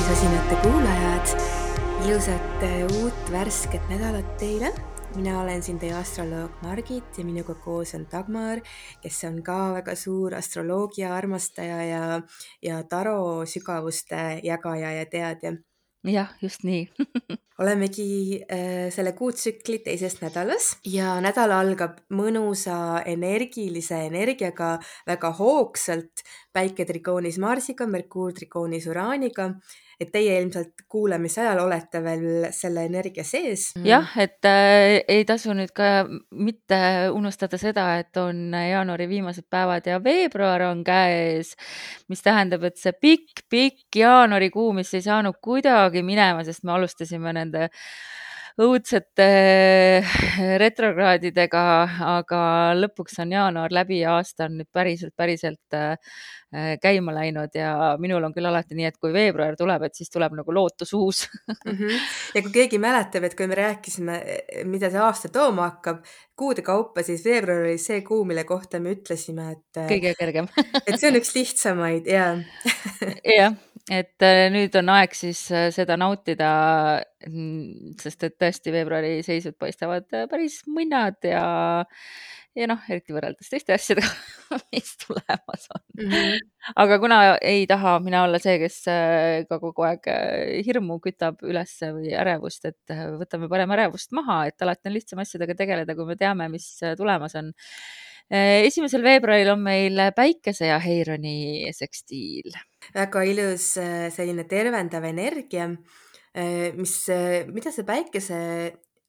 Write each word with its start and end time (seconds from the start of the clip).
jaagisosinate 0.00 0.56
kuulajad, 0.62 1.26
ilusat 2.06 2.62
uut 3.00 3.32
värsket 3.32 3.88
nädalat 3.88 4.36
teile. 4.38 4.72
mina 5.14 5.40
olen 5.40 5.62
siin 5.62 5.78
teie 5.78 5.92
astroloog 5.94 6.50
Margit 6.62 7.18
ja 7.18 7.24
minuga 7.24 7.54
koos 7.54 7.94
on 7.94 8.06
Dagmar, 8.12 8.62
kes 9.02 9.24
on 9.24 9.42
ka 9.42 9.74
väga 9.74 9.94
suur 9.94 10.34
astroloogia 10.34 11.14
armastaja 11.14 11.84
ja, 11.84 12.22
ja 12.62 12.82
taro 12.82 13.44
sügavuste 13.44 14.40
jagaja 14.42 14.92
ja 14.92 15.06
teadja. 15.06 15.52
jah, 16.04 16.32
just 16.42 16.64
nii 16.64 16.88
olemegi 17.60 18.40
äh, 18.52 18.88
selle 18.92 19.12
kuutsükli 19.12 19.78
teises 19.84 20.16
nädalas 20.22 20.72
ja 20.88 21.18
nädal 21.20 21.52
algab 21.52 21.98
mõnusa 22.16 23.02
energilise 23.06 24.06
energiaga 24.06 24.78
väga 25.08 25.32
hoogsalt. 25.36 26.24
Päike 26.52 26.84
trikoonis 26.86 27.38
Marsiga, 27.42 27.86
Merkuur 27.86 28.34
trikoonis 28.36 28.88
Uraaniga. 28.90 29.52
Et 30.00 30.08
teie 30.08 30.38
ilmselt 30.40 30.86
kuulamise 30.88 31.42
ajal 31.42 31.58
olete 31.66 32.00
veel 32.00 32.46
selle 32.56 32.86
energia 32.88 33.20
sees. 33.24 33.66
jah, 33.84 34.08
et 34.16 34.48
äh, 34.48 35.02
ei 35.04 35.26
tasu 35.28 35.52
nüüd 35.52 35.74
ka 35.76 36.06
mitte 36.32 36.78
unustada 37.12 37.60
seda, 37.60 37.84
et 38.00 38.16
on 38.16 38.54
jaanuari 38.56 39.10
viimased 39.10 39.44
päevad 39.52 39.90
ja 39.90 39.98
veebruar 40.00 40.64
on 40.70 40.80
käes, 40.88 41.52
mis 42.08 42.24
tähendab, 42.24 42.64
et 42.64 42.80
see 42.80 42.96
pikk-pikk 42.96 44.00
jaanuarikuu, 44.00 44.70
mis 44.80 44.94
ei 44.96 45.04
saanud 45.04 45.36
kuidagi 45.44 46.00
minema, 46.00 46.48
sest 46.48 46.64
me 46.64 46.78
alustasime 46.78 47.36
nende 47.36 47.68
õudsete 48.58 49.28
retrokraadidega, 50.62 51.64
aga 52.16 52.42
lõpuks 52.78 53.20
on 53.22 53.32
jaanuar 53.36 53.72
läbi 53.74 54.02
ja 54.02 54.16
aasta 54.18 54.48
on 54.48 54.58
nüüd 54.60 54.70
päriselt, 54.72 55.14
päriselt 55.16 55.78
äh, 55.78 55.96
Äh, 56.50 56.78
käima 56.82 57.12
läinud 57.14 57.54
ja 57.54 57.94
minul 58.02 58.24
on 58.26 58.32
küll 58.34 58.48
alati 58.48 58.74
nii, 58.74 58.88
et 58.88 58.96
kui 58.98 59.12
veebruar 59.14 59.54
tuleb, 59.54 59.84
et 59.86 59.94
siis 59.94 60.10
tuleb 60.10 60.32
nagu 60.34 60.50
lootus 60.50 60.90
uus 60.98 61.20
mm. 61.46 61.76
-hmm. 61.76 62.00
ja 62.34 62.42
kui 62.42 62.50
keegi 62.56 62.80
mäletab, 62.82 63.22
et 63.28 63.36
kui 63.38 63.46
me 63.46 63.54
rääkisime, 63.54 64.16
mida 64.66 64.90
see 64.90 64.98
aasta 64.98 65.30
tooma 65.30 65.68
hakkab, 65.68 66.00
kuude 66.34 66.64
kaupa, 66.66 67.04
siis 67.06 67.22
veebruar 67.24 67.62
oli 67.62 67.78
see 67.78 68.00
kuu, 68.02 68.24
mille 68.26 68.42
kohta 68.44 68.80
me 68.80 68.96
ütlesime, 68.96 69.46
et. 69.52 69.78
Kõige 69.92 70.16
kergem 70.18 70.50
et 70.88 70.98
see 70.98 71.12
on 71.12 71.20
üks 71.20 71.30
lihtsamaid 71.38 72.10
ja 72.10 72.26
jah, 73.38 73.54
et 73.90 74.26
äh, 74.26 74.46
nüüd 74.54 74.76
on 74.78 74.92
aeg 74.96 75.14
siis 75.18 75.42
seda 75.74 75.96
nautida, 76.00 76.50
sest 78.00 78.28
et 78.28 78.36
tõesti 78.40 78.72
veebruari 78.74 79.18
seisud 79.26 79.58
paistavad 79.60 80.06
päris 80.30 80.60
mõnnad 80.70 81.18
ja 81.26 81.44
ja 82.58 82.66
noh, 82.70 82.80
eriti 82.90 83.14
võrreldes 83.14 83.50
teiste 83.50 83.74
asjadega, 83.74 84.10
mis 84.74 84.90
tulemas 85.04 85.68
on 85.70 85.82
mm. 86.00 86.10
-hmm. 86.10 86.50
aga 86.82 86.98
kuna 87.02 87.20
ei 87.36 87.66
taha 87.70 87.98
mina 88.02 88.24
olla 88.26 88.40
see, 88.42 88.58
kes 88.62 88.78
äh, 88.90 89.46
ka 89.48 89.60
kogu 89.62 89.86
aeg 89.86 90.08
äh, 90.10 90.60
hirmu 90.66 90.98
kütab 91.04 91.44
üles 91.46 91.76
või 91.82 92.14
ärevust, 92.16 92.66
et 92.66 92.94
äh, 92.94 93.06
võtame 93.20 93.48
parem 93.48 93.70
ärevust 93.78 94.12
maha, 94.16 94.44
et 94.50 94.62
alati 94.62 94.90
on 94.90 94.96
lihtsam 94.98 95.22
asjadega 95.22 95.54
tegeleda, 95.54 95.94
kui 95.94 96.08
me 96.08 96.16
teame, 96.16 96.48
mis 96.50 96.72
tulemas 96.98 97.38
on. 97.38 97.52
Esimesel 98.30 99.02
veebruaril 99.02 99.50
on 99.52 99.64
meil 99.64 100.04
päikese 100.16 100.70
ja 100.70 100.78
Heironi 100.82 101.70
sekstiil. 101.74 102.54
väga 102.94 103.24
ilus 103.26 103.72
selline 104.14 104.44
tervendav 104.50 105.04
energia 105.04 105.66
mis, 106.78 106.94
mida 107.50 107.72
see 107.74 107.86
päikese 107.88 108.38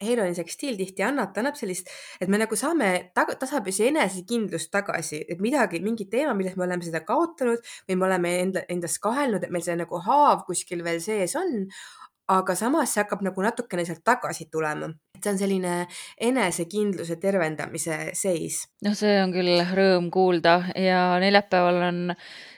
Heironi 0.01 0.33
sekstiil 0.33 0.77
tihti 0.79 1.03
annab, 1.05 1.29
ta 1.33 1.43
annab 1.43 1.57
sellist, 1.59 1.89
et 2.21 2.29
me 2.31 2.39
nagu 2.41 2.57
saame 2.57 2.87
taga, 3.17 3.35
tasapisi 3.37 3.85
enesekindlust 3.91 4.71
tagasi, 4.73 5.21
et 5.29 5.41
midagi, 5.43 5.81
mingi 5.85 6.07
teema, 6.09 6.33
milles 6.37 6.57
me 6.57 6.65
oleme 6.65 6.85
seda 6.85 7.03
kaotanud 7.05 7.61
või 7.89 7.99
me 7.99 8.07
oleme 8.07 8.31
enda, 8.41 8.63
endas 8.73 8.97
kahelnud, 9.03 9.45
et 9.45 9.53
meil 9.53 9.65
see 9.65 9.77
nagu 9.77 10.01
haav 10.07 10.41
kuskil 10.47 10.81
veel 10.87 11.01
sees 11.05 11.37
on. 11.37 11.67
Aga 12.29 12.55
samas 12.55 12.93
see 12.93 13.01
hakkab 13.03 13.23
nagu 13.25 13.43
natukene 13.43 13.85
sealt 13.87 14.03
tagasi 14.05 14.47
tulema, 14.51 14.89
et 15.15 15.23
see 15.23 15.33
on 15.33 15.39
selline 15.39 15.73
enesekindluse 16.29 17.17
tervendamise 17.21 17.97
seis. 18.17 18.61
noh, 18.85 18.95
see 18.97 19.17
on 19.23 19.33
küll 19.33 19.61
rõõm 19.73 20.09
kuulda 20.13 20.59
ja 20.77 21.03
neljapäeval 21.21 21.81
on 21.89 21.99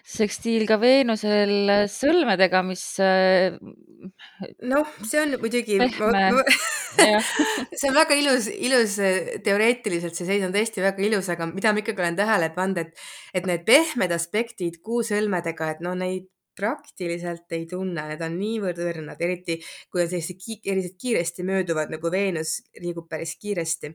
sekstiil 0.04 0.66
ka 0.68 0.78
Veenusel 0.82 1.88
sõlmedega, 1.92 2.62
mis. 2.68 2.84
Äh, 3.00 3.56
noh, 4.68 4.90
see 5.08 5.22
on 5.22 5.38
muidugi. 5.42 5.80
see 6.94 7.90
on 7.90 7.96
väga 7.96 8.20
ilus, 8.20 8.50
ilus 8.52 9.00
teoreetiliselt 9.46 10.18
see 10.18 10.28
seis 10.28 10.44
on 10.46 10.54
tõesti 10.54 10.84
väga 10.84 11.02
ilus, 11.08 11.32
aga 11.34 11.48
mida 11.50 11.74
ma 11.74 11.82
ikkagi 11.82 12.04
olen 12.04 12.20
tähele 12.20 12.52
pannud, 12.56 12.84
et, 12.84 13.08
et 13.34 13.48
need 13.50 13.66
pehmed 13.66 14.14
aspektid 14.14 14.82
kuusõlmedega, 14.86 15.72
et 15.74 15.84
no 15.86 15.96
neid 15.98 16.28
praktiliselt 16.58 17.56
ei 17.56 17.66
tunne, 17.70 18.08
need 18.10 18.22
on 18.26 18.36
niivõrd 18.40 18.82
õrnad, 18.84 19.22
eriti 19.22 19.60
kui 19.92 20.04
on 20.04 20.12
sellised 20.12 20.40
ki 20.40 20.60
sellised 20.66 20.98
kiiresti 21.02 21.48
mööduvad 21.48 21.94
nagu 21.94 22.12
Veenus 22.14 22.60
liigub 22.82 23.10
päris 23.10 23.36
kiiresti. 23.42 23.94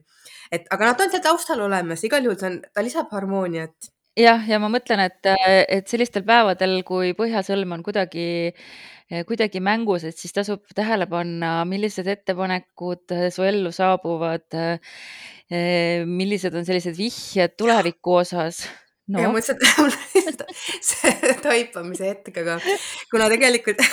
et 0.51 0.67
aga 0.71 0.91
nad 0.91 1.05
on 1.05 1.13
seal 1.13 1.23
taustal 1.23 1.61
olemas, 1.67 2.03
igal 2.03 2.25
juhul 2.25 2.39
see 2.39 2.51
on, 2.51 2.59
ta 2.73 2.85
lisab 2.85 3.11
harmooniat 3.15 3.91
jah, 4.19 4.43
ja 4.47 4.59
ma 4.61 4.69
mõtlen, 4.71 5.03
et, 5.07 5.29
et 5.69 5.91
sellistel 5.91 6.25
päevadel, 6.27 6.81
kui 6.87 7.13
põhjasõlm 7.17 7.77
on 7.77 7.83
kuidagi, 7.85 8.51
kuidagi 9.29 9.61
mängus, 9.63 10.05
et 10.07 10.17
siis 10.19 10.35
tasub 10.35 10.65
tähele 10.75 11.07
panna, 11.09 11.63
millised 11.69 12.07
ettepanekud 12.07 13.15
su 13.33 13.47
ellu 13.47 13.71
saabuvad. 13.75 14.59
millised 16.05 16.53
on 16.53 16.65
sellised 16.65 16.97
vihjed 16.97 17.55
tuleviku 17.57 18.19
osas 18.19 18.67
no.. 19.09 19.23
ja 19.23 19.31
mõtlesin, 19.33 19.57
et 19.57 19.63
mul 19.77 19.91
see 20.89 21.33
taipamise 21.43 22.11
hetk, 22.11 22.35
aga 22.43 22.59
kuna 23.11 23.29
tegelikult 23.33 23.79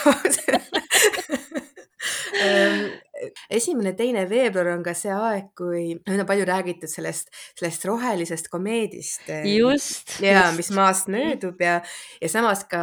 esimene, 3.50 3.94
teine 3.96 4.26
veebruar 4.28 4.72
on 4.74 4.82
ka 4.84 4.94
see 4.96 5.12
aeg, 5.12 5.48
kui 5.56 5.94
nüüd 5.96 6.22
on 6.22 6.28
palju 6.28 6.46
räägitud 6.48 6.90
sellest, 6.90 7.30
sellest 7.58 7.86
rohelisest 7.88 8.50
komeedist. 8.52 9.24
Ehm, 9.30 9.48
just. 9.56 10.18
ja 10.24 10.50
mis 10.56 10.70
maast 10.76 11.10
möödub 11.12 11.60
ja, 11.62 11.80
ja 12.20 12.30
samas 12.30 12.66
ka 12.70 12.82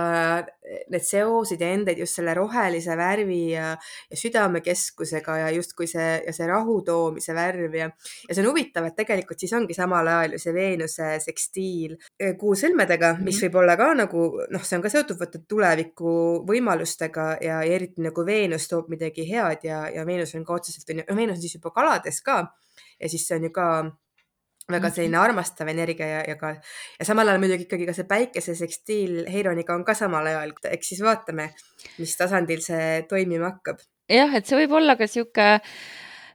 need 0.64 1.04
seosed 1.04 1.62
ja 1.62 1.70
ended 1.76 2.00
just 2.00 2.18
selle 2.18 2.34
rohelise 2.38 2.96
värvi 2.98 3.52
ja, 3.52 3.74
ja 4.10 4.18
südamekeskusega 4.18 5.38
ja 5.42 5.50
justkui 5.54 5.90
see 5.92 6.10
ja 6.24 6.34
see 6.36 6.48
rahu 6.48 6.80
toomise 6.88 7.36
värv 7.36 7.76
ja, 7.78 7.90
ja 8.28 8.32
see 8.32 8.44
on 8.44 8.50
huvitav, 8.52 8.88
et 8.88 8.98
tegelikult 8.98 9.44
siis 9.44 9.54
ongi 9.58 9.76
samal 9.76 10.08
ajal 10.08 10.38
ju 10.38 10.42
see 10.44 10.56
Veenuse 10.56 11.10
sekstiil 11.24 11.98
eh, 12.18 12.34
kuu 12.40 12.56
sõlmedega, 12.60 13.18
mis 13.20 13.38
mhm. 13.38 13.46
võib 13.46 13.60
olla 13.64 13.78
ka 13.80 13.92
nagu 14.00 14.26
noh, 14.56 14.64
see 14.64 14.80
on 14.80 14.86
ka 14.86 14.94
seotud 14.94 15.20
vaata 15.20 15.44
tuleviku 15.48 16.16
võimalustega 16.48 17.30
ja, 17.44 17.60
ja 17.62 17.78
eriti 17.78 18.04
nagu 18.06 18.26
Veenus 18.26 18.70
toob 18.72 18.90
midagi 18.94 19.28
head 19.30 19.44
head 19.44 19.64
ja, 19.64 19.80
ja 19.90 20.06
Veenus 20.06 20.23
on 20.38 20.46
ka 20.48 20.56
otseselt 20.60 20.90
on 20.94 21.02
ju, 21.02 21.16
Veenus 21.16 21.38
on 21.38 21.44
siis 21.44 21.58
juba 21.58 21.74
kalades 21.76 22.22
ka 22.26 22.40
ja 23.00 23.10
siis 23.12 23.28
see 23.28 23.38
on 23.40 23.50
ju 23.50 23.52
ka 23.56 23.68
väga 24.70 24.88
mhm. 24.88 24.96
selline 24.96 25.20
armastav 25.20 25.68
energia 25.68 26.08
ja, 26.08 26.22
ja 26.28 26.38
ka 26.40 26.54
ja 27.00 27.08
samal 27.08 27.28
ajal 27.28 27.42
muidugi 27.44 27.68
ikkagi 27.68 27.88
ka 27.90 27.96
see 27.98 28.08
päikese 28.10 28.56
sekstiil 28.60 29.26
Heironiga 29.32 29.76
on 29.76 29.84
ka 29.88 29.96
samal 29.98 30.30
ajal, 30.32 30.56
eks 30.72 30.94
siis 30.94 31.04
vaatame, 31.04 31.50
mis 32.00 32.16
tasandil 32.20 32.64
see 32.64 33.04
toimima 33.10 33.52
hakkab. 33.52 33.84
jah, 34.12 34.40
et 34.40 34.48
see 34.48 34.64
võib 34.64 34.80
olla 34.80 34.96
ka 35.00 35.10
sihuke 35.10 35.50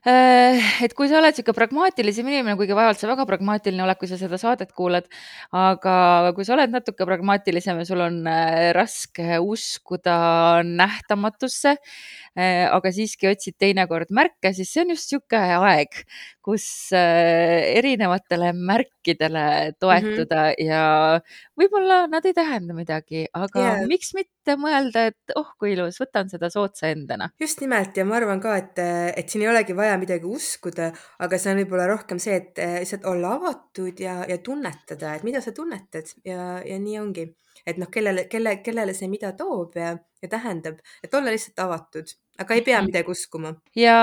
Äh, 0.07 0.55
et 0.85 0.93
kui 0.95 1.09
sa 1.11 1.17
oled 1.19 1.35
sihuke 1.35 1.51
pragmaatilisem 1.51 2.27
inimene, 2.29 2.55
kuigi 2.55 2.75
vaevalt 2.77 3.01
sa 3.01 3.09
väga 3.09 3.25
pragmaatiline 3.27 3.83
oled, 3.83 3.99
kui 3.99 4.07
sa 4.07 4.15
seda 4.19 4.37
saadet 4.39 4.71
kuulad, 4.71 5.09
aga 5.51 6.31
kui 6.37 6.47
sa 6.47 6.55
oled 6.55 6.71
natuke 6.71 7.03
pragmaatilisem 7.07 7.81
ja 7.81 7.87
sul 7.87 8.05
on 8.05 8.21
äh, 8.31 8.69
raske 8.75 9.41
uskuda 9.43 10.15
nähtamatusse, 10.63 11.75
äh, 11.75 12.28
aga 12.39 12.91
siiski 12.95 13.29
otsid 13.31 13.57
teinekord 13.59 14.11
märke, 14.15 14.53
siis 14.55 14.71
see 14.73 14.83
on 14.85 14.93
just 14.95 15.11
sihuke 15.11 15.39
aeg, 15.39 16.01
kus 16.45 16.65
erinevatele 16.93 18.51
märkidele 18.57 19.45
toetuda 19.79 20.41
mm 20.47 20.55
-hmm. 20.55 20.65
ja 20.65 21.21
võib-olla 21.59 22.07
nad 22.09 22.25
ei 22.25 22.33
tähenda 22.33 22.73
midagi, 22.73 23.25
aga 23.33 23.61
yeah. 23.61 23.87
miks 23.87 24.13
mitte 24.17 24.55
mõelda, 24.57 25.09
et 25.11 25.35
oh 25.35 25.51
kui 25.59 25.73
ilus, 25.75 25.99
võtan 26.01 26.29
seda 26.31 26.49
soodsa 26.49 26.89
endana. 26.89 27.29
just 27.39 27.61
nimelt 27.61 27.97
ja 27.97 28.05
ma 28.05 28.15
arvan 28.17 28.41
ka, 28.41 28.55
et, 28.57 28.79
et 29.15 29.29
siin 29.29 29.43
ei 29.45 29.51
olegi 29.51 29.75
vaja 29.75 29.97
midagi 29.97 30.25
uskuda, 30.25 30.91
aga 31.19 31.37
see 31.37 31.53
on 31.53 31.61
võib-olla 31.63 31.87
rohkem 31.87 32.19
see, 32.19 32.35
et 32.35 32.63
lihtsalt 32.79 33.05
olla 33.05 33.35
avatud 33.37 33.99
ja, 33.99 34.23
ja 34.29 34.37
tunnetada, 34.37 35.15
et 35.15 35.23
mida 35.23 35.41
sa 35.41 35.51
tunnetad 35.51 36.09
ja, 36.25 36.61
ja 36.65 36.79
nii 36.79 36.99
ongi. 36.99 37.27
et 37.67 37.77
noh, 37.77 37.89
kellele, 37.91 38.25
kelle, 38.31 38.55
kellele 38.63 38.93
see 38.95 39.09
mida 39.11 39.33
toob 39.37 39.75
ja, 39.77 39.91
ja 40.21 40.27
tähendab, 40.31 40.79
et 41.03 41.13
olla 41.13 41.31
lihtsalt 41.33 41.59
avatud, 41.59 42.13
aga 42.39 42.55
ei 42.55 42.63
pea 42.65 42.79
mhm. 42.79 42.89
midagi 42.89 43.13
uskuma. 43.13 43.53
ja 43.77 43.95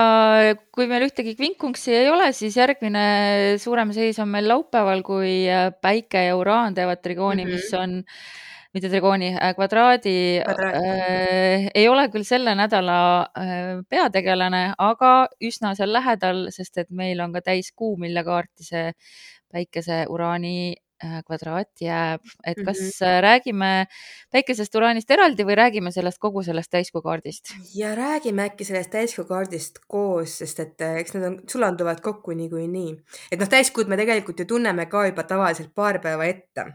kui 0.73 0.89
meil 0.89 1.07
ühtegi 1.07 1.35
kvinkunksi 1.37 1.95
ei 1.97 2.09
ole, 2.13 2.31
siis 2.37 2.57
järgmine 2.57 3.05
suurem 3.61 3.93
seis 3.95 4.19
on 4.23 4.29
meil 4.33 4.49
laupäeval, 4.51 5.03
kui 5.05 5.45
eh, 5.45 5.69
Päike 5.81 6.27
ja 6.29 6.35
Uraan 6.37 6.77
teevad 6.77 7.01
trigooni 7.03 7.45
mm, 7.45 7.51
-hmm. 7.51 7.55
mis 7.55 7.73
on 7.73 8.03
mitte 8.73 8.89
trigooni, 8.91 9.31
äh, 9.33 9.53
kvadraadi 9.55 10.17
äh, 10.43 11.69
ei 11.73 11.87
ole 11.89 12.07
küll 12.13 12.25
selle 12.27 12.53
nädala 12.55 12.99
äh, 13.25 13.79
peategelane, 13.89 14.73
aga 14.77 15.13
üsna 15.43 15.73
seal 15.75 15.93
lähedal, 15.93 16.47
sest 16.53 16.77
et 16.77 16.89
meil 16.89 17.21
on 17.23 17.33
ka 17.33 17.41
täiskuu, 17.41 17.95
mille 17.97 18.23
kaarti 18.27 18.67
see 18.67 18.91
päikese 19.53 20.03
uraani 20.13 20.75
äh, 20.75 20.86
kvadraat 21.27 21.69
jääb, 21.81 22.21
et 22.45 22.57
kas 22.65 22.79
Mhm. 22.79 23.03
äh, 23.07 23.19
räägime 23.21 23.85
päikesest 24.31 24.75
uraanist 24.75 25.11
eraldi 25.11 25.43
või 25.45 25.55
räägime 25.55 25.91
sellest 25.91 26.17
kogu 26.19 26.43
sellest 26.43 26.71
täiskuu 26.71 27.01
kaardist? 27.01 27.53
ja 27.75 27.95
räägime 27.95 28.45
äkki 28.49 28.65
sellest 28.65 28.89
täiskuu 28.91 29.25
kaardist 29.25 29.79
koos, 29.87 30.37
sest 30.39 30.59
et 30.59 30.81
äh, 30.81 30.97
eks 31.03 31.13
nad 31.13 31.23
on, 31.23 31.37
sulanduvad 31.49 32.01
kokku 32.01 32.31
niikuinii. 32.31 32.97
et 33.31 33.39
noh, 33.39 33.47
täiskuud 33.49 33.87
me 33.87 33.97
tegelikult 33.97 34.39
ju 34.39 34.45
tunneme 34.45 34.85
ka 34.85 35.05
juba 35.07 35.23
tavaliselt 35.23 35.75
paar 35.75 35.99
päeva 35.99 36.25
ette, 36.25 36.65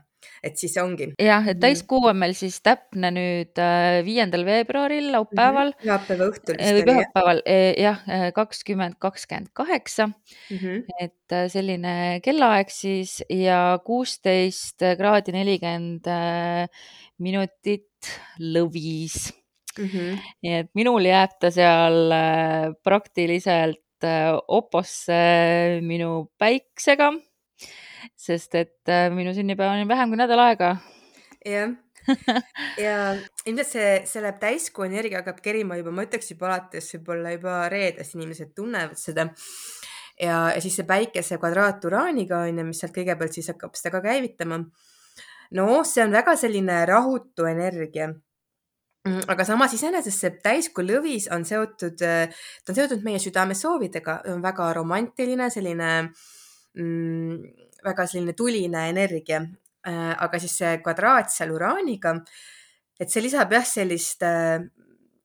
et 0.42 0.56
siis 0.58 0.76
ongi. 0.80 1.12
jah, 1.18 1.42
et 1.48 1.56
Mhm. 1.56 1.60
täiskuu 1.60 2.06
on 2.08 2.16
meil 2.18 2.34
siis 2.34 2.60
täpne 2.62 3.10
nüüd 3.14 3.58
äh, 3.58 4.02
viiendal 4.06 4.44
veebruaril, 4.44 5.10
laupäeval 5.12 5.72
pühapäeva 5.82 6.30
õhtul 6.30 6.56
äh, 6.58 6.58
või 6.58 6.62
vist 6.62 6.72
oli 6.72 6.82
jah 6.82 6.88
pühapäeval 6.92 7.42
äh, 7.46 7.74
jah, 7.80 8.32
kakskümmend 8.34 8.98
kakskümmend 8.98 9.52
kaheksa. 9.52 10.06
mm? 10.06 10.56
-hmm. 10.56 10.82
et 11.00 11.32
äh, 11.32 11.46
selline 11.48 12.20
kellaaeg 12.22 12.70
siis 12.70 13.22
ja 13.28 13.78
kuusteist 13.84 14.82
kraadi 14.98 15.32
nelikümmend 15.32 16.06
äh, 16.06 16.66
minutit 17.18 17.88
lõvis. 18.40 19.32
Mm 19.78 19.86
-hmm. 19.88 20.18
nii 20.42 20.54
et 20.58 20.70
minul 20.74 21.04
jääb 21.06 21.38
ta 21.40 21.50
seal 21.50 22.12
äh, 22.12 22.72
praktiliselt 22.84 24.04
äh, 24.04 24.36
oposse 24.48 25.80
minu 25.80 26.28
päiksega, 26.38 27.12
sest 28.18 28.54
et 28.58 28.90
äh, 28.90 29.08
minu 29.14 29.34
sünnipäevani 29.36 29.86
on 29.86 29.90
vähem 29.90 30.12
kui 30.12 30.20
nädal 30.20 30.42
aega. 30.44 30.76
jah, 31.46 31.74
ja 32.86 32.96
ilmselt 33.46 33.68
see, 33.68 33.92
selle 34.10 34.32
täiskuu 34.40 34.86
energia 34.86 35.22
hakkab 35.22 35.42
kerima 35.44 35.78
juba, 35.78 35.94
ma 35.94 36.06
ütleks 36.06 36.32
juba 36.34 36.50
alates 36.50 36.90
võib-olla 36.96 37.36
juba 37.36 37.60
reedest 37.72 38.16
inimesed 38.18 38.52
tunnevad 38.56 38.98
seda. 38.98 39.28
ja, 40.20 40.48
ja 40.54 40.60
siis 40.64 40.80
see 40.80 40.88
päikese 40.88 41.38
kvadraat 41.42 41.84
uraaniga 41.88 42.42
on 42.46 42.58
ju, 42.62 42.66
mis 42.72 42.82
sealt 42.82 42.96
kõigepealt 42.96 43.38
siis 43.38 43.52
hakkab 43.54 43.78
seda 43.78 43.96
ka 43.96 44.04
käivitama. 44.08 44.60
no 45.58 45.70
see 45.88 46.04
on 46.04 46.14
väga 46.14 46.36
selline 46.40 46.84
rahutu 46.88 47.48
energia 47.50 48.12
aga 49.02 49.44
samas 49.44 49.72
iseenesest 49.74 50.24
see 50.24 50.36
täiskuu 50.44 50.84
lõvis 50.86 51.26
on 51.34 51.44
seotud, 51.46 51.98
ta 51.98 52.70
on 52.70 52.76
seotud 52.76 53.02
meie 53.02 53.18
südamesoovidega, 53.22 54.20
on 54.30 54.42
väga 54.44 54.68
romantiline, 54.78 55.48
selline 55.50 55.90
mm, 56.78 57.38
väga 57.84 58.06
selline 58.06 58.36
tuline 58.38 58.88
energia. 58.92 59.42
aga 59.82 60.38
siis 60.38 60.52
see 60.60 60.76
kvadraat 60.78 61.32
seal 61.34 61.50
uraaniga, 61.50 62.12
et 63.02 63.10
see 63.10 63.24
lisab 63.24 63.50
jah, 63.50 63.64
sellist, 63.66 64.22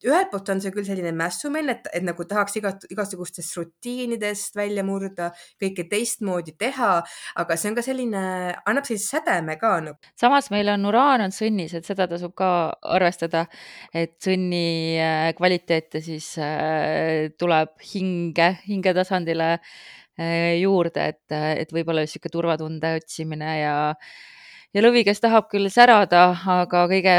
ühelt 0.01 0.31
poolt 0.31 0.49
on 0.49 0.61
see 0.61 0.71
küll 0.73 0.85
selline 0.87 1.11
mässumeelne, 1.13 1.75
et, 1.77 1.89
et 1.99 2.05
nagu 2.05 2.25
tahaks 2.25 2.57
igat, 2.57 2.87
igasugustest 2.89 3.53
rutiinidest 3.57 4.57
välja 4.57 4.81
murda, 4.85 5.27
kõike 5.61 5.85
teistmoodi 5.91 6.55
teha, 6.57 6.89
aga 7.41 7.57
see 7.57 7.69
on 7.69 7.77
ka 7.77 7.83
selline, 7.85 8.23
annab 8.69 8.87
sellise 8.89 9.17
sädeme 9.17 9.57
ka 9.61 9.75
nagu. 9.85 10.09
samas 10.17 10.49
meil 10.53 10.73
on 10.73 10.89
uraan 10.89 11.27
on 11.27 11.35
sõnnis, 11.35 11.75
et 11.77 11.85
seda 11.85 12.07
tasub 12.09 12.33
ka 12.37 12.49
arvestada, 12.97 13.45
et 13.93 14.15
sõnni 14.25 14.97
kvaliteete 15.37 16.01
siis 16.05 16.33
äh, 16.41 17.29
tuleb 17.37 17.77
hinge, 17.93 18.55
hinge 18.65 18.97
tasandile 18.97 19.53
äh, 19.57 19.77
juurde, 20.17 21.11
et, 21.13 21.35
et 21.61 21.73
võib-olla 21.73 22.01
niisugune 22.05 22.33
turvatunde 22.33 22.95
otsimine 22.97 23.51
ja 23.59 23.77
ja 24.75 24.83
lõvi, 24.83 25.03
kes 25.07 25.21
tahab 25.23 25.47
küll 25.51 25.69
särada, 25.73 26.25
aga 26.53 26.83
kõige 26.91 27.13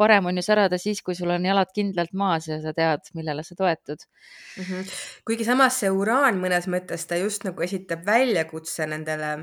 parem 0.00 0.30
on 0.30 0.40
ju 0.40 0.44
särada 0.46 0.78
siis, 0.80 1.02
kui 1.04 1.16
sul 1.18 1.30
on 1.34 1.44
jalad 1.46 1.70
kindlalt 1.74 2.14
maas 2.16 2.48
ja 2.48 2.58
sa 2.62 2.72
tead, 2.76 3.04
millele 3.14 3.44
sa 3.44 3.54
toetud 3.58 4.00
mm. 4.00 4.64
-hmm. 4.64 4.96
kuigi 5.28 5.44
samas 5.44 5.80
see 5.80 5.90
uraan 5.90 6.40
mõnes 6.40 6.66
mõttes 6.70 7.06
ta 7.06 7.20
just 7.20 7.44
nagu 7.44 7.62
esitab 7.62 8.06
väljakutse 8.06 8.86
nendele 8.86 9.36